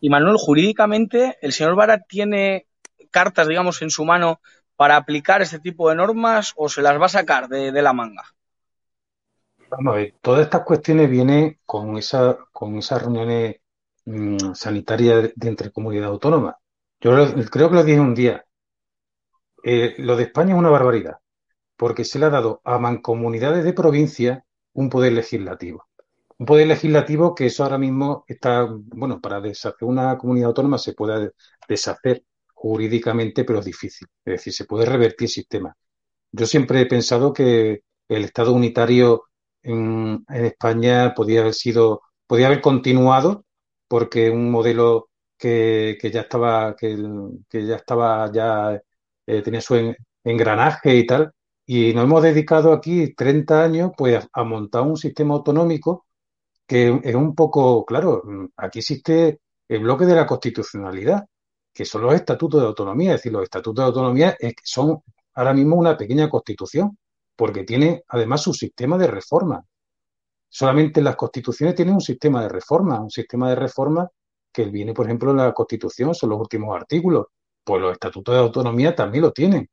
Y 0.00 0.10
Manuel, 0.10 0.36
jurídicamente, 0.38 1.38
¿el 1.40 1.52
señor 1.52 1.74
Vara 1.74 2.00
tiene 2.00 2.66
cartas, 3.10 3.48
digamos, 3.48 3.80
en 3.82 3.90
su 3.90 4.04
mano 4.04 4.40
para 4.76 4.96
aplicar 4.96 5.40
este 5.42 5.58
tipo 5.58 5.88
de 5.88 5.96
normas 5.96 6.52
o 6.56 6.68
se 6.68 6.82
las 6.82 7.00
va 7.00 7.06
a 7.06 7.10
sacar 7.10 7.48
de, 7.48 7.70
la 7.82 7.92
manga? 7.92 8.24
Vamos 9.70 9.94
a 9.94 9.96
ver, 9.96 10.14
todas 10.20 10.42
estas 10.42 10.62
cuestiones 10.62 11.10
vienen 11.10 11.58
con, 11.64 11.96
esa, 11.96 12.38
con 12.52 12.76
esas 12.76 13.02
reuniones 13.02 13.56
mm, 14.04 14.52
sanitarias 14.52 15.32
de, 15.34 15.48
entre 15.48 15.72
comunidades 15.72 16.10
autónomas. 16.10 16.56
Yo 17.00 17.12
creo 17.50 17.68
que 17.68 17.74
lo 17.74 17.84
dije 17.84 18.00
un 18.00 18.14
día. 18.14 18.44
Eh, 19.64 19.94
lo 19.98 20.16
de 20.16 20.24
España 20.24 20.52
es 20.52 20.58
una 20.58 20.70
barbaridad, 20.70 21.18
porque 21.76 22.04
se 22.04 22.18
le 22.18 22.26
ha 22.26 22.30
dado 22.30 22.60
a 22.64 22.78
mancomunidades 22.78 23.64
de 23.64 23.72
provincia 23.72 24.44
un 24.72 24.88
poder 24.90 25.12
legislativo 25.12 25.85
un 26.38 26.46
poder 26.46 26.66
legislativo 26.66 27.34
que 27.34 27.46
eso 27.46 27.64
ahora 27.64 27.78
mismo 27.78 28.24
está, 28.28 28.66
bueno, 28.70 29.20
para 29.20 29.40
deshacer 29.40 29.88
una 29.88 30.18
comunidad 30.18 30.48
autónoma 30.48 30.78
se 30.78 30.92
puede 30.94 31.32
deshacer 31.68 32.24
jurídicamente, 32.54 33.44
pero 33.44 33.60
es 33.60 33.64
difícil. 33.66 34.08
Es 34.24 34.34
decir, 34.34 34.52
se 34.52 34.64
puede 34.66 34.86
revertir 34.86 35.26
el 35.26 35.30
sistema. 35.30 35.76
Yo 36.32 36.46
siempre 36.46 36.80
he 36.82 36.86
pensado 36.86 37.32
que 37.32 37.82
el 38.08 38.24
Estado 38.24 38.52
unitario 38.52 39.24
en, 39.62 40.24
España 40.28 41.14
podía 41.14 41.40
haber 41.42 41.54
sido, 41.54 42.02
podía 42.26 42.46
haber 42.48 42.60
continuado, 42.60 43.44
porque 43.88 44.30
un 44.30 44.50
modelo 44.50 45.10
que, 45.38 45.98
que 46.00 46.10
ya 46.10 46.22
estaba, 46.22 46.76
que, 46.76 46.96
que, 47.48 47.66
ya 47.66 47.76
estaba, 47.76 48.30
ya 48.32 48.80
eh, 49.26 49.42
tenía 49.42 49.60
su 49.60 49.94
engranaje 50.24 50.96
y 50.96 51.06
tal, 51.06 51.32
y 51.66 51.92
nos 51.94 52.04
hemos 52.04 52.22
dedicado 52.22 52.72
aquí 52.72 53.14
30 53.14 53.64
años 53.64 53.90
pues 53.96 54.26
a 54.32 54.44
montar 54.44 54.82
un 54.82 54.96
sistema 54.96 55.34
autonómico 55.34 56.05
que 56.66 57.00
es 57.02 57.14
un 57.14 57.34
poco, 57.34 57.84
claro, 57.84 58.22
aquí 58.56 58.80
existe 58.80 59.40
el 59.68 59.80
bloque 59.80 60.04
de 60.04 60.14
la 60.14 60.26
constitucionalidad, 60.26 61.26
que 61.72 61.84
son 61.84 62.02
los 62.02 62.14
estatutos 62.14 62.60
de 62.60 62.66
autonomía, 62.66 63.12
es 63.12 63.18
decir, 63.18 63.32
los 63.32 63.44
estatutos 63.44 63.84
de 63.84 63.86
autonomía 63.86 64.36
son 64.64 65.02
ahora 65.34 65.52
mismo 65.52 65.76
una 65.76 65.96
pequeña 65.96 66.28
constitución, 66.28 66.98
porque 67.36 67.64
tiene 67.64 68.02
además 68.08 68.42
su 68.42 68.54
sistema 68.54 68.96
de 68.96 69.06
reforma. 69.06 69.62
Solamente 70.48 71.02
las 71.02 71.16
constituciones 71.16 71.74
tienen 71.74 71.94
un 71.94 72.00
sistema 72.00 72.42
de 72.42 72.48
reforma, 72.48 73.00
un 73.00 73.10
sistema 73.10 73.50
de 73.50 73.56
reforma 73.56 74.08
que 74.52 74.64
viene, 74.64 74.94
por 74.94 75.06
ejemplo, 75.06 75.30
en 75.30 75.36
la 75.36 75.52
constitución, 75.52 76.14
son 76.14 76.30
los 76.30 76.40
últimos 76.40 76.74
artículos, 76.74 77.26
pues 77.62 77.82
los 77.82 77.92
estatutos 77.92 78.34
de 78.34 78.40
autonomía 78.40 78.94
también 78.94 79.22
lo 79.22 79.32
tienen. 79.32 79.68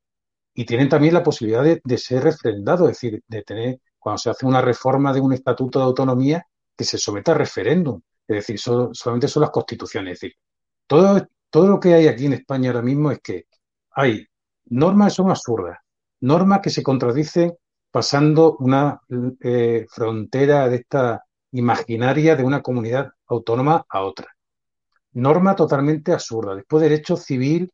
Y 0.53 0.65
tienen 0.65 0.89
también 0.89 1.13
la 1.13 1.23
posibilidad 1.23 1.63
de, 1.63 1.81
de 1.83 1.97
ser 1.97 2.23
refrendados, 2.23 2.89
es 2.89 2.99
decir, 2.99 3.23
de 3.27 3.43
tener, 3.43 3.79
cuando 3.97 4.17
se 4.17 4.29
hace 4.29 4.45
una 4.45 4.61
reforma 4.61 5.13
de 5.13 5.21
un 5.21 5.31
estatuto 5.31 5.79
de 5.79 5.85
autonomía, 5.85 6.45
que 6.75 6.83
se 6.83 6.97
someta 6.97 7.31
a 7.31 7.35
referéndum. 7.35 8.01
Es 8.27 8.35
decir, 8.37 8.59
solamente 8.59 9.27
son 9.27 9.41
las 9.41 9.51
constituciones. 9.51 10.13
Es 10.13 10.21
decir, 10.21 10.37
todo, 10.87 11.27
todo 11.49 11.67
lo 11.67 11.79
que 11.79 11.93
hay 11.93 12.07
aquí 12.07 12.25
en 12.25 12.33
España 12.33 12.69
ahora 12.69 12.81
mismo 12.81 13.11
es 13.11 13.19
que 13.19 13.45
hay 13.91 14.25
normas 14.65 15.13
que 15.13 15.17
son 15.17 15.29
absurdas, 15.29 15.79
normas 16.21 16.61
que 16.61 16.69
se 16.69 16.83
contradicen 16.83 17.53
pasando 17.91 18.57
una 18.59 18.99
eh, 19.41 19.85
frontera 19.87 20.67
de 20.67 20.77
esta 20.77 21.23
imaginaria 21.51 22.35
de 22.35 22.43
una 22.43 22.61
comunidad 22.61 23.11
autónoma 23.27 23.85
a 23.87 24.01
otra. 24.01 24.27
Norma 25.11 25.55
totalmente 25.55 26.11
absurda. 26.11 26.55
Después 26.55 26.81
derecho 26.81 27.15
civil, 27.15 27.71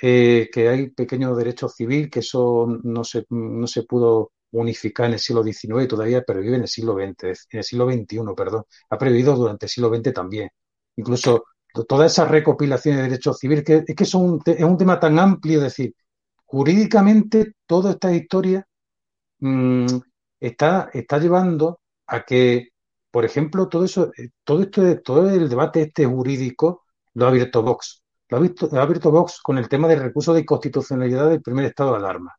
eh, 0.00 0.48
que 0.50 0.68
hay 0.68 0.88
pequeños 0.90 1.36
derechos 1.36 1.74
civil, 1.74 2.08
que 2.08 2.20
eso 2.20 2.66
no 2.82 3.04
se, 3.04 3.26
no 3.28 3.66
se 3.66 3.82
pudo 3.82 4.32
unificada 4.52 5.08
en 5.08 5.14
el 5.14 5.20
siglo 5.20 5.42
XIX 5.42 5.84
y 5.84 5.88
todavía 5.88 6.22
pervive 6.22 6.56
en 6.56 6.62
el 6.62 6.68
siglo 6.68 6.94
XX, 6.94 7.46
en 7.50 7.58
el 7.58 7.64
siglo 7.64 7.90
XXI, 7.90 8.20
perdón. 8.36 8.64
Ha 8.90 8.98
pervivido 8.98 9.34
durante 9.36 9.66
el 9.66 9.70
siglo 9.70 9.94
XX 9.94 10.12
también. 10.12 10.50
Incluso 10.96 11.44
todas 11.86 12.12
esas 12.12 12.28
recopilaciones 12.30 12.98
de 12.98 13.08
derecho 13.08 13.32
civil, 13.34 13.62
que 13.64 13.84
es 13.86 13.96
que 13.96 14.04
son 14.04 14.40
es 14.44 14.62
un 14.62 14.78
tema 14.78 14.98
tan 14.98 15.18
amplio, 15.18 15.58
es 15.58 15.64
decir, 15.64 15.94
jurídicamente 16.44 17.54
toda 17.66 17.92
esta 17.92 18.12
historia 18.12 18.66
mm, 19.40 19.86
está, 20.40 20.90
está 20.92 21.18
llevando 21.18 21.80
a 22.06 22.24
que, 22.24 22.70
por 23.10 23.24
ejemplo, 23.24 23.68
todo 23.68 23.84
eso, 23.84 24.10
eh, 24.16 24.30
todo 24.44 24.62
esto, 24.62 25.00
todo 25.02 25.30
el 25.30 25.48
debate 25.48 25.82
este 25.82 26.06
jurídico 26.06 26.84
lo 27.14 27.26
ha 27.26 27.28
abierto 27.28 27.62
Vox. 27.62 28.02
Lo 28.30 28.38
ha, 28.38 28.40
visto, 28.40 28.68
lo 28.70 28.80
ha 28.80 28.82
abierto 28.82 29.10
Vox 29.10 29.40
con 29.42 29.58
el 29.58 29.68
tema 29.68 29.88
del 29.88 30.00
recurso 30.00 30.34
de 30.34 30.40
inconstitucionalidad 30.40 31.30
del 31.30 31.42
primer 31.42 31.66
estado 31.66 31.92
de 31.92 31.98
alarma 31.98 32.38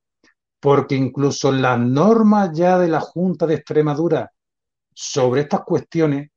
porque 0.59 0.95
incluso 0.95 1.51
las 1.51 1.79
normas 1.79 2.51
ya 2.53 2.77
de 2.77 2.87
la 2.87 2.99
Junta 2.99 3.47
de 3.47 3.55
Extremadura 3.55 4.31
sobre 4.93 5.41
estas 5.41 5.61
cuestiones 5.61 6.29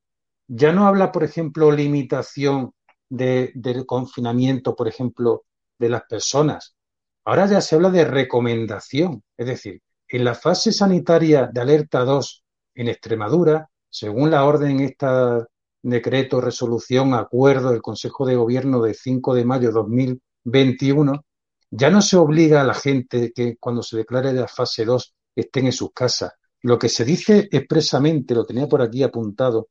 ya 0.47 0.71
no 0.71 0.87
habla, 0.87 1.11
por 1.11 1.23
ejemplo, 1.23 1.71
limitación 1.71 2.73
de, 3.09 3.51
del 3.55 3.85
confinamiento, 3.85 4.75
por 4.75 4.87
ejemplo, 4.87 5.43
de 5.77 5.89
las 5.89 6.03
personas. 6.03 6.75
Ahora 7.25 7.45
ya 7.45 7.61
se 7.61 7.75
habla 7.75 7.89
de 7.89 8.05
recomendación, 8.05 9.23
es 9.37 9.47
decir, 9.47 9.81
en 10.07 10.23
la 10.23 10.35
fase 10.35 10.71
sanitaria 10.71 11.49
de 11.51 11.61
alerta 11.61 12.03
2 12.03 12.43
en 12.75 12.87
Extremadura, 12.89 13.69
según 13.89 14.31
la 14.31 14.45
orden 14.45 14.79
esta 14.81 15.45
decreto, 15.81 16.39
resolución, 16.39 17.13
acuerdo 17.13 17.71
del 17.71 17.81
Consejo 17.81 18.25
de 18.25 18.35
Gobierno 18.35 18.81
de 18.81 18.93
5 18.93 19.35
de 19.35 19.45
mayo 19.45 19.71
de 19.71 20.19
XXI, 20.45 21.19
ya 21.75 21.89
no 21.89 22.01
se 22.01 22.17
obliga 22.17 22.61
a 22.61 22.63
la 22.63 22.75
gente 22.75 23.31
que 23.33 23.57
cuando 23.57 23.81
se 23.81 23.97
declare 23.97 24.31
la 24.31 24.47
fase 24.47 24.85
2 24.85 25.15
estén 25.35 25.65
en 25.65 25.71
sus 25.71 25.91
casas. 25.91 26.31
Lo 26.61 26.77
que 26.77 26.87
se 26.87 27.03
dice 27.03 27.47
expresamente, 27.51 28.35
lo 28.35 28.45
tenía 28.45 28.67
por 28.67 28.83
aquí 28.83 29.01
apuntado, 29.01 29.69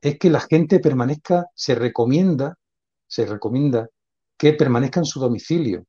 es 0.00 0.18
que 0.18 0.28
la 0.30 0.40
gente 0.40 0.80
permanezca, 0.80 1.46
se 1.54 1.76
recomienda, 1.76 2.58
se 3.06 3.24
recomienda 3.24 3.88
que 4.36 4.54
permanezca 4.54 4.98
en 4.98 5.06
su 5.06 5.20
domicilio. 5.20 5.86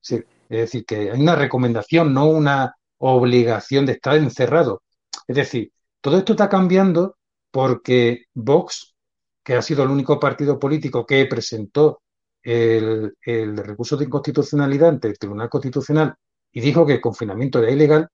es 0.00 0.24
decir, 0.48 0.84
que 0.84 1.10
hay 1.10 1.20
una 1.20 1.34
recomendación, 1.34 2.14
no 2.14 2.28
una 2.28 2.76
obligación 2.98 3.84
de 3.84 3.92
estar 3.94 4.14
encerrado. 4.16 4.82
Es 5.26 5.36
decir, 5.36 5.72
todo 6.00 6.18
esto 6.18 6.34
está 6.34 6.48
cambiando 6.48 7.16
porque 7.50 8.26
Vox, 8.34 8.94
que 9.42 9.54
ha 9.54 9.62
sido 9.62 9.82
el 9.82 9.90
único 9.90 10.20
partido 10.20 10.58
político 10.60 11.04
que 11.04 11.26
presentó 11.26 12.02
el, 12.42 13.56
recurso 13.56 13.96
de 13.96 14.04
inconstitucionalidad 14.04 14.88
ante 14.88 15.08
el 15.08 15.18
Tribunal 15.18 15.48
Constitucional 15.48 16.14
y 16.52 16.60
dijo 16.60 16.84
que 16.84 16.94
el 16.94 17.00
confinamiento 17.00 17.58
era 17.58 17.70
ilegal, 17.70 18.08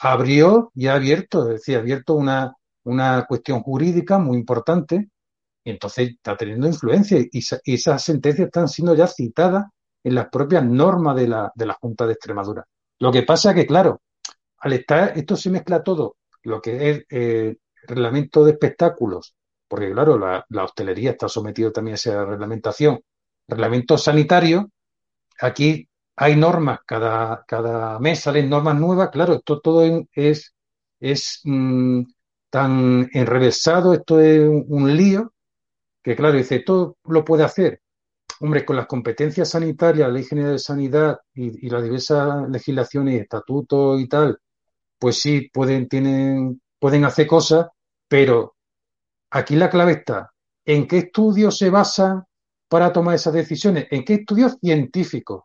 abrió 0.00 0.70
y 0.74 0.86
ha 0.86 0.94
abierto, 0.94 1.42
es 1.42 1.60
decir, 1.60 1.76
ha 1.76 1.80
abierto 1.80 2.14
una, 2.14 2.54
una 2.84 3.24
cuestión 3.26 3.60
jurídica 3.62 4.18
muy 4.18 4.38
importante 4.38 5.10
y 5.64 5.70
entonces 5.70 6.10
está 6.10 6.36
teniendo 6.36 6.66
influencia 6.66 7.18
y, 7.18 7.42
esas 7.74 8.02
sentencias 8.02 8.46
están 8.46 8.68
siendo 8.68 8.94
ya 8.94 9.06
citadas 9.06 9.66
en 10.02 10.14
las 10.14 10.28
propias 10.28 10.64
normas 10.64 11.14
de 11.16 11.28
la, 11.28 11.52
de 11.54 11.66
la 11.66 11.74
Junta 11.74 12.06
de 12.06 12.14
Extremadura. 12.14 12.66
Lo 12.98 13.12
que 13.12 13.22
pasa 13.22 13.54
que, 13.54 13.66
claro, 13.66 14.00
al 14.58 14.72
estar, 14.72 15.16
esto 15.16 15.36
se 15.36 15.50
mezcla 15.50 15.82
todo, 15.82 16.16
lo 16.42 16.60
que 16.60 16.90
es 16.90 17.04
eh, 17.10 17.56
reglamento 17.84 18.44
de 18.44 18.52
espectáculos, 18.52 19.34
porque 19.68 19.92
claro, 19.92 20.18
la, 20.18 20.44
la 20.48 20.64
hostelería 20.64 21.12
está 21.12 21.28
sometida 21.28 21.70
también 21.70 21.92
a 21.92 21.96
esa 21.96 22.24
reglamentación, 22.24 23.00
reglamento 23.48 23.98
sanitario, 23.98 24.70
aquí 25.40 25.88
hay 26.16 26.36
normas, 26.36 26.80
cada, 26.86 27.44
cada 27.46 27.98
mes 27.98 28.20
salen 28.20 28.50
normas 28.50 28.78
nuevas, 28.78 29.10
claro, 29.10 29.34
esto 29.34 29.60
todo 29.60 29.82
es, 30.12 30.54
es 31.00 31.40
mm, 31.44 32.02
tan 32.50 33.08
enrevesado, 33.12 33.94
esto 33.94 34.20
es 34.20 34.40
un, 34.40 34.96
lío, 34.96 35.32
que 36.02 36.16
claro, 36.16 36.36
dice, 36.36 36.60
todo 36.60 36.96
lo 37.04 37.24
puede 37.24 37.44
hacer. 37.44 37.80
Hombre, 38.40 38.64
con 38.64 38.76
las 38.76 38.86
competencias 38.86 39.50
sanitarias, 39.50 40.08
la 40.08 40.14
Ley 40.14 40.24
General 40.24 40.52
de 40.52 40.58
Sanidad 40.58 41.18
y, 41.34 41.68
las 41.70 41.82
diversas 41.82 42.48
legislaciones, 42.50 43.22
estatutos 43.22 44.00
y 44.00 44.08
tal, 44.08 44.38
pues 44.98 45.20
sí, 45.20 45.48
pueden, 45.52 45.88
tienen, 45.88 46.60
pueden 46.78 47.04
hacer 47.04 47.26
cosas, 47.26 47.68
pero 48.08 48.56
aquí 49.30 49.56
la 49.56 49.70
clave 49.70 49.92
está, 49.92 50.32
¿en 50.64 50.86
qué 50.86 50.98
estudios 50.98 51.56
se 51.58 51.70
basa 51.70 52.26
para 52.72 52.90
tomar 52.90 53.16
esas 53.16 53.34
decisiones? 53.34 53.86
¿En 53.90 54.02
qué 54.02 54.14
estudios 54.14 54.56
científicos? 54.58 55.42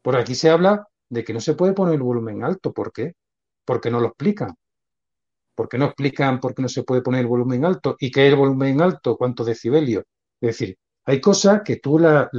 Por 0.00 0.14
aquí 0.14 0.36
se 0.36 0.48
habla 0.48 0.86
de 1.08 1.24
que 1.24 1.32
no 1.32 1.40
se 1.40 1.54
puede 1.54 1.72
poner 1.72 1.94
el 1.94 2.02
volumen 2.04 2.44
alto. 2.44 2.72
¿Por 2.72 2.92
qué? 2.92 3.14
Porque 3.64 3.90
no 3.90 3.98
lo 3.98 4.06
explican. 4.06 4.54
¿Por 5.56 5.68
qué 5.68 5.76
no 5.76 5.86
explican 5.86 6.38
por 6.38 6.54
qué 6.54 6.62
no 6.62 6.68
se 6.68 6.84
puede 6.84 7.02
poner 7.02 7.22
el 7.22 7.26
volumen 7.26 7.64
alto? 7.64 7.96
¿Y 7.98 8.12
qué 8.12 8.28
es 8.28 8.32
el 8.32 8.38
volumen 8.38 8.80
alto? 8.80 9.16
¿Cuántos 9.16 9.44
decibelios? 9.44 10.04
Es 10.40 10.50
decir, 10.56 10.78
hay 11.04 11.20
cosas 11.20 11.62
que 11.64 11.78
tú 11.78 11.98
la, 11.98 12.30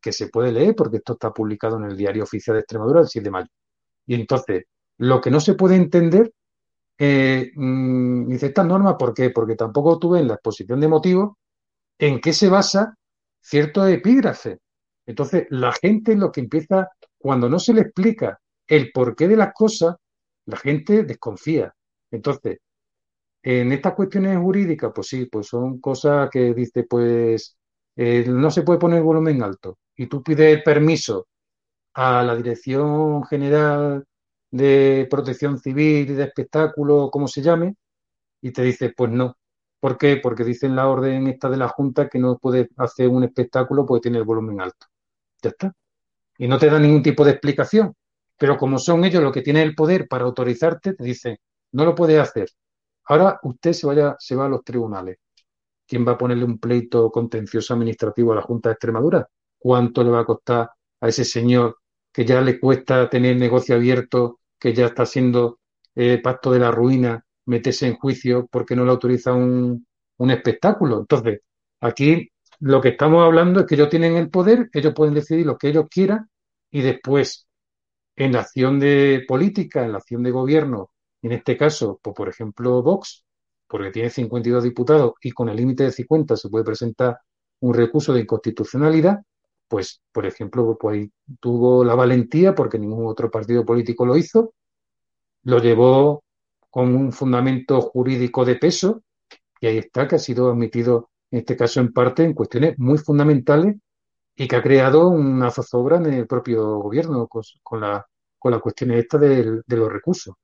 que, 0.00 0.12
se 0.12 0.28
puede 0.28 0.52
leer 0.52 0.76
porque 0.76 0.98
esto 0.98 1.14
está 1.14 1.32
publicado 1.32 1.78
en 1.78 1.86
el 1.86 1.96
Diario 1.96 2.22
Oficial 2.22 2.54
de 2.54 2.60
Extremadura 2.60 3.00
el 3.00 3.08
7 3.08 3.24
de 3.24 3.30
mayo. 3.32 3.48
Y 4.06 4.14
entonces, 4.14 4.66
lo 4.98 5.20
que 5.20 5.32
no 5.32 5.40
se 5.40 5.54
puede 5.54 5.74
entender, 5.74 6.32
eh, 6.96 7.50
mm, 7.56 8.28
dice 8.28 8.46
esta 8.46 8.62
norma, 8.62 8.96
¿por 8.96 9.12
qué? 9.12 9.30
Porque 9.30 9.56
tampoco 9.56 9.98
tuve 9.98 10.20
en 10.20 10.28
la 10.28 10.34
exposición 10.34 10.78
de 10.78 10.86
motivos 10.86 11.32
en 11.98 12.20
qué 12.20 12.32
se 12.32 12.48
basa 12.48 12.96
cierto 13.40 13.86
epígrafe. 13.86 14.58
Entonces, 15.06 15.46
la 15.50 15.72
gente 15.72 16.16
lo 16.16 16.32
que 16.32 16.40
empieza, 16.40 16.88
cuando 17.18 17.48
no 17.48 17.58
se 17.58 17.74
le 17.74 17.82
explica 17.82 18.40
el 18.66 18.90
porqué 18.92 19.28
de 19.28 19.36
las 19.36 19.52
cosas, 19.54 19.96
la 20.46 20.56
gente 20.56 21.04
desconfía. 21.04 21.74
Entonces, 22.10 22.58
en 23.42 23.72
estas 23.72 23.94
cuestiones 23.94 24.38
jurídicas, 24.38 24.92
pues 24.94 25.08
sí, 25.08 25.26
pues 25.26 25.48
son 25.48 25.80
cosas 25.80 26.30
que 26.30 26.54
dice, 26.54 26.84
pues 26.84 27.56
eh, 27.96 28.24
no 28.28 28.50
se 28.50 28.62
puede 28.62 28.78
poner 28.78 29.02
volumen 29.02 29.42
alto. 29.42 29.78
Y 29.96 30.06
tú 30.06 30.22
pides 30.22 30.62
permiso 30.62 31.28
a 31.94 32.22
la 32.24 32.36
Dirección 32.36 33.24
General 33.26 34.04
de 34.50 35.06
Protección 35.10 35.58
Civil 35.60 36.16
de 36.16 36.24
Espectáculo, 36.24 37.10
como 37.10 37.28
se 37.28 37.42
llame, 37.42 37.76
y 38.42 38.52
te 38.52 38.62
dice, 38.62 38.92
pues 38.96 39.10
no. 39.12 39.36
¿Por 39.84 39.98
qué? 39.98 40.16
Porque 40.16 40.44
dicen 40.44 40.74
la 40.74 40.88
orden 40.88 41.26
esta 41.26 41.50
de 41.50 41.58
la 41.58 41.68
Junta 41.68 42.08
que 42.08 42.18
no 42.18 42.38
puede 42.38 42.70
hacer 42.78 43.06
un 43.06 43.22
espectáculo 43.22 43.84
porque 43.84 44.04
tiene 44.04 44.16
el 44.16 44.24
volumen 44.24 44.62
alto. 44.62 44.86
Ya 45.42 45.50
está. 45.50 45.74
Y 46.38 46.48
no 46.48 46.56
te 46.58 46.70
da 46.70 46.78
ningún 46.78 47.02
tipo 47.02 47.22
de 47.22 47.32
explicación. 47.32 47.92
Pero 48.38 48.56
como 48.56 48.78
son 48.78 49.04
ellos 49.04 49.22
los 49.22 49.30
que 49.30 49.42
tienen 49.42 49.62
el 49.62 49.74
poder 49.74 50.08
para 50.08 50.24
autorizarte, 50.24 50.94
te 50.94 51.04
dicen, 51.04 51.36
no 51.72 51.84
lo 51.84 51.94
puede 51.94 52.18
hacer. 52.18 52.48
Ahora 53.04 53.38
usted 53.42 53.74
se 53.74 53.86
vaya, 53.86 54.16
se 54.18 54.34
va 54.34 54.46
a 54.46 54.48
los 54.48 54.64
tribunales. 54.64 55.18
¿Quién 55.86 56.08
va 56.08 56.12
a 56.12 56.18
ponerle 56.18 56.46
un 56.46 56.58
pleito 56.58 57.10
contencioso 57.10 57.74
administrativo 57.74 58.32
a 58.32 58.36
la 58.36 58.42
Junta 58.42 58.70
de 58.70 58.72
Extremadura? 58.72 59.28
¿Cuánto 59.58 60.02
le 60.02 60.08
va 60.08 60.20
a 60.20 60.24
costar 60.24 60.70
a 60.98 61.08
ese 61.08 61.26
señor 61.26 61.76
que 62.10 62.24
ya 62.24 62.40
le 62.40 62.58
cuesta 62.58 63.10
tener 63.10 63.36
negocio 63.36 63.74
abierto, 63.74 64.40
que 64.58 64.72
ya 64.72 64.86
está 64.86 65.02
haciendo 65.02 65.58
eh, 65.94 66.22
pacto 66.22 66.52
de 66.52 66.60
la 66.60 66.70
ruina, 66.70 67.22
meterse 67.46 67.86
en 67.86 67.96
juicio 67.96 68.46
porque 68.50 68.76
no 68.76 68.84
le 68.84 68.90
autoriza 68.90 69.32
un, 69.32 69.86
un 70.18 70.30
espectáculo? 70.30 71.00
Entonces, 71.00 71.40
aquí 71.80 72.30
lo 72.60 72.80
que 72.80 72.90
estamos 72.90 73.24
hablando 73.24 73.60
es 73.60 73.66
que 73.66 73.74
ellos 73.74 73.90
tienen 73.90 74.16
el 74.16 74.30
poder, 74.30 74.68
ellos 74.72 74.94
pueden 74.94 75.14
decidir 75.14 75.46
lo 75.46 75.58
que 75.58 75.68
ellos 75.68 75.86
quieran 75.90 76.28
y 76.70 76.82
después 76.82 77.46
en 78.16 78.32
la 78.32 78.40
acción 78.40 78.78
de 78.80 79.24
política, 79.26 79.84
en 79.84 79.92
la 79.92 79.98
acción 79.98 80.22
de 80.22 80.30
gobierno 80.30 80.90
en 81.24 81.32
este 81.32 81.56
caso, 81.56 81.98
pues, 82.02 82.14
por 82.14 82.28
ejemplo, 82.28 82.82
Vox, 82.82 83.24
porque 83.66 83.90
tiene 83.90 84.10
52 84.10 84.62
diputados 84.62 85.14
y 85.22 85.30
con 85.32 85.48
el 85.48 85.56
límite 85.56 85.84
de 85.84 85.90
50 85.90 86.36
se 86.36 86.50
puede 86.50 86.66
presentar 86.66 87.18
un 87.60 87.72
recurso 87.72 88.12
de 88.12 88.20
inconstitucionalidad, 88.20 89.20
pues, 89.66 90.02
por 90.12 90.26
ejemplo, 90.26 90.76
pues 90.78 91.08
tuvo 91.40 91.82
la 91.82 91.94
valentía, 91.94 92.54
porque 92.54 92.78
ningún 92.78 93.06
otro 93.06 93.30
partido 93.30 93.64
político 93.64 94.04
lo 94.04 94.18
hizo, 94.18 94.52
lo 95.44 95.60
llevó 95.60 96.23
con 96.74 96.92
un 96.92 97.12
fundamento 97.12 97.80
jurídico 97.80 98.44
de 98.44 98.56
peso, 98.56 99.04
y 99.60 99.68
ahí 99.68 99.78
está, 99.78 100.08
que 100.08 100.16
ha 100.16 100.18
sido 100.18 100.50
admitido, 100.50 101.08
en 101.30 101.38
este 101.38 101.56
caso 101.56 101.78
en 101.78 101.92
parte, 101.92 102.24
en 102.24 102.34
cuestiones 102.34 102.76
muy 102.80 102.98
fundamentales 102.98 103.76
y 104.34 104.48
que 104.48 104.56
ha 104.56 104.62
creado 104.62 105.08
una 105.08 105.52
zozobra 105.52 105.98
en 105.98 106.12
el 106.12 106.26
propio 106.26 106.78
gobierno 106.80 107.28
con, 107.28 107.80
la, 107.80 108.04
con 108.40 108.50
la 108.50 108.58
cuestión 108.58 108.90
esta 108.90 109.18
de 109.18 109.62
los 109.68 109.92
recursos. 109.92 110.34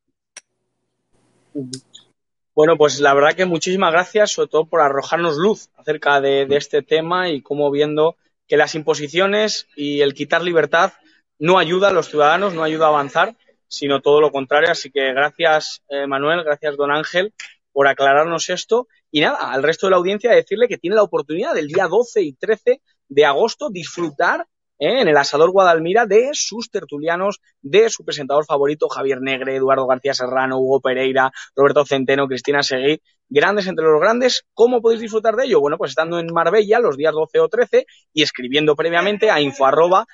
Bueno, 2.55 2.77
pues 2.77 3.01
la 3.01 3.12
verdad 3.12 3.35
que 3.35 3.45
muchísimas 3.45 3.90
gracias, 3.90 4.31
sobre 4.31 4.51
todo 4.51 4.66
por 4.66 4.83
arrojarnos 4.83 5.37
luz 5.37 5.71
acerca 5.79 6.21
de, 6.21 6.47
este 6.51 6.83
tema 6.83 7.29
y 7.29 7.43
cómo 7.43 7.73
viendo 7.73 8.14
que 8.47 8.57
las 8.57 8.77
imposiciones 8.77 9.66
y 9.75 10.03
el 10.03 10.14
quitar 10.14 10.43
libertad 10.43 10.93
no 11.40 11.59
ayuda 11.59 11.88
a 11.88 11.93
los 11.93 12.09
ciudadanos, 12.09 12.55
no 12.55 12.62
ayuda 12.62 12.87
a 12.87 12.90
avanzar, 12.90 13.37
sino 13.70 14.00
todo 14.00 14.20
lo 14.20 14.30
contrario. 14.30 14.70
Así 14.70 14.90
que 14.90 15.12
gracias, 15.14 15.83
eh, 15.88 16.06
Manuel, 16.06 16.44
gracias, 16.44 16.76
don 16.76 16.90
Ángel, 16.90 17.33
por 17.72 17.88
aclararnos 17.88 18.50
esto. 18.50 18.88
Y 19.11 19.20
nada, 19.20 19.52
al 19.52 19.62
resto 19.62 19.87
de 19.87 19.92
la 19.92 19.96
audiencia 19.96 20.33
decirle 20.33 20.68
que 20.68 20.76
tiene 20.76 20.96
la 20.96 21.02
oportunidad 21.02 21.54
del 21.54 21.68
día 21.68 21.87
12 21.88 22.22
y 22.22 22.35
13 22.35 22.83
de 23.09 23.24
agosto 23.24 23.70
disfrutar 23.70 24.46
¿eh? 24.78 25.00
en 25.00 25.09
el 25.09 25.16
Asador 25.16 25.50
Guadalmira 25.50 26.06
de 26.06 26.30
sus 26.33 26.70
tertulianos, 26.70 27.40
de 27.62 27.88
su 27.90 28.04
presentador 28.04 28.44
favorito, 28.44 28.88
Javier 28.88 29.20
Negre, 29.20 29.56
Eduardo 29.56 29.87
García 29.87 30.14
Serrano, 30.14 30.59
Hugo 30.59 30.80
Pereira, 30.80 31.30
Roberto 31.54 31.85
Centeno, 31.85 32.26
Cristina 32.26 32.62
Seguí, 32.62 33.00
grandes 33.28 33.66
entre 33.68 33.85
los 33.85 34.00
grandes. 34.00 34.44
¿Cómo 34.54 34.80
podéis 34.80 35.02
disfrutar 35.02 35.37
de 35.37 35.44
ello? 35.46 35.61
Bueno, 35.61 35.78
pues 35.78 35.90
estando 35.90 36.18
en 36.18 36.26
Marbella 36.33 36.80
los 36.80 36.96
días 36.96 37.12
12 37.12 37.38
o 37.40 37.48
13 37.48 37.87
y 38.12 38.22
escribiendo 38.22 38.74
previamente 38.74 39.30
a 39.30 39.40
info.eratv.com. 39.40 40.04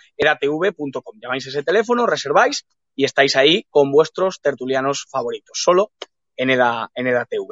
Llamáis 1.22 1.46
ese 1.46 1.62
teléfono, 1.62 2.06
reserváis 2.06 2.66
y 2.96 3.04
estáis 3.04 3.36
ahí 3.36 3.64
con 3.70 3.92
vuestros 3.92 4.40
tertulianos 4.40 5.06
favoritos, 5.08 5.58
solo 5.62 5.92
en 6.36 6.50
EDA, 6.50 6.90
en 6.94 7.06
EDATV. 7.06 7.48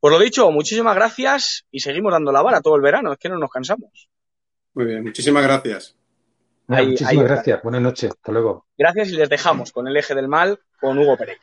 Pues 0.00 0.12
lo 0.12 0.18
dicho, 0.18 0.50
muchísimas 0.50 0.94
gracias 0.94 1.66
y 1.70 1.80
seguimos 1.80 2.12
dando 2.12 2.32
la 2.32 2.40
vara 2.40 2.62
todo 2.62 2.76
el 2.76 2.82
verano, 2.82 3.12
es 3.12 3.18
que 3.18 3.28
no 3.28 3.38
nos 3.38 3.50
cansamos. 3.50 4.08
Muy 4.72 4.86
bien, 4.86 5.02
muchísimas 5.02 5.42
gracias 5.42 5.96
muchísimas 6.68 7.24
gracias. 7.24 7.62
Buenas 7.62 7.82
noches. 7.82 8.10
Hasta 8.10 8.32
luego. 8.32 8.66
Gracias 8.76 9.08
y 9.08 9.16
les 9.16 9.28
dejamos 9.28 9.72
con 9.72 9.88
el 9.88 9.96
eje 9.96 10.14
del 10.14 10.28
mal 10.28 10.60
con 10.80 10.98
Hugo 10.98 11.16
Pereira. 11.16 11.40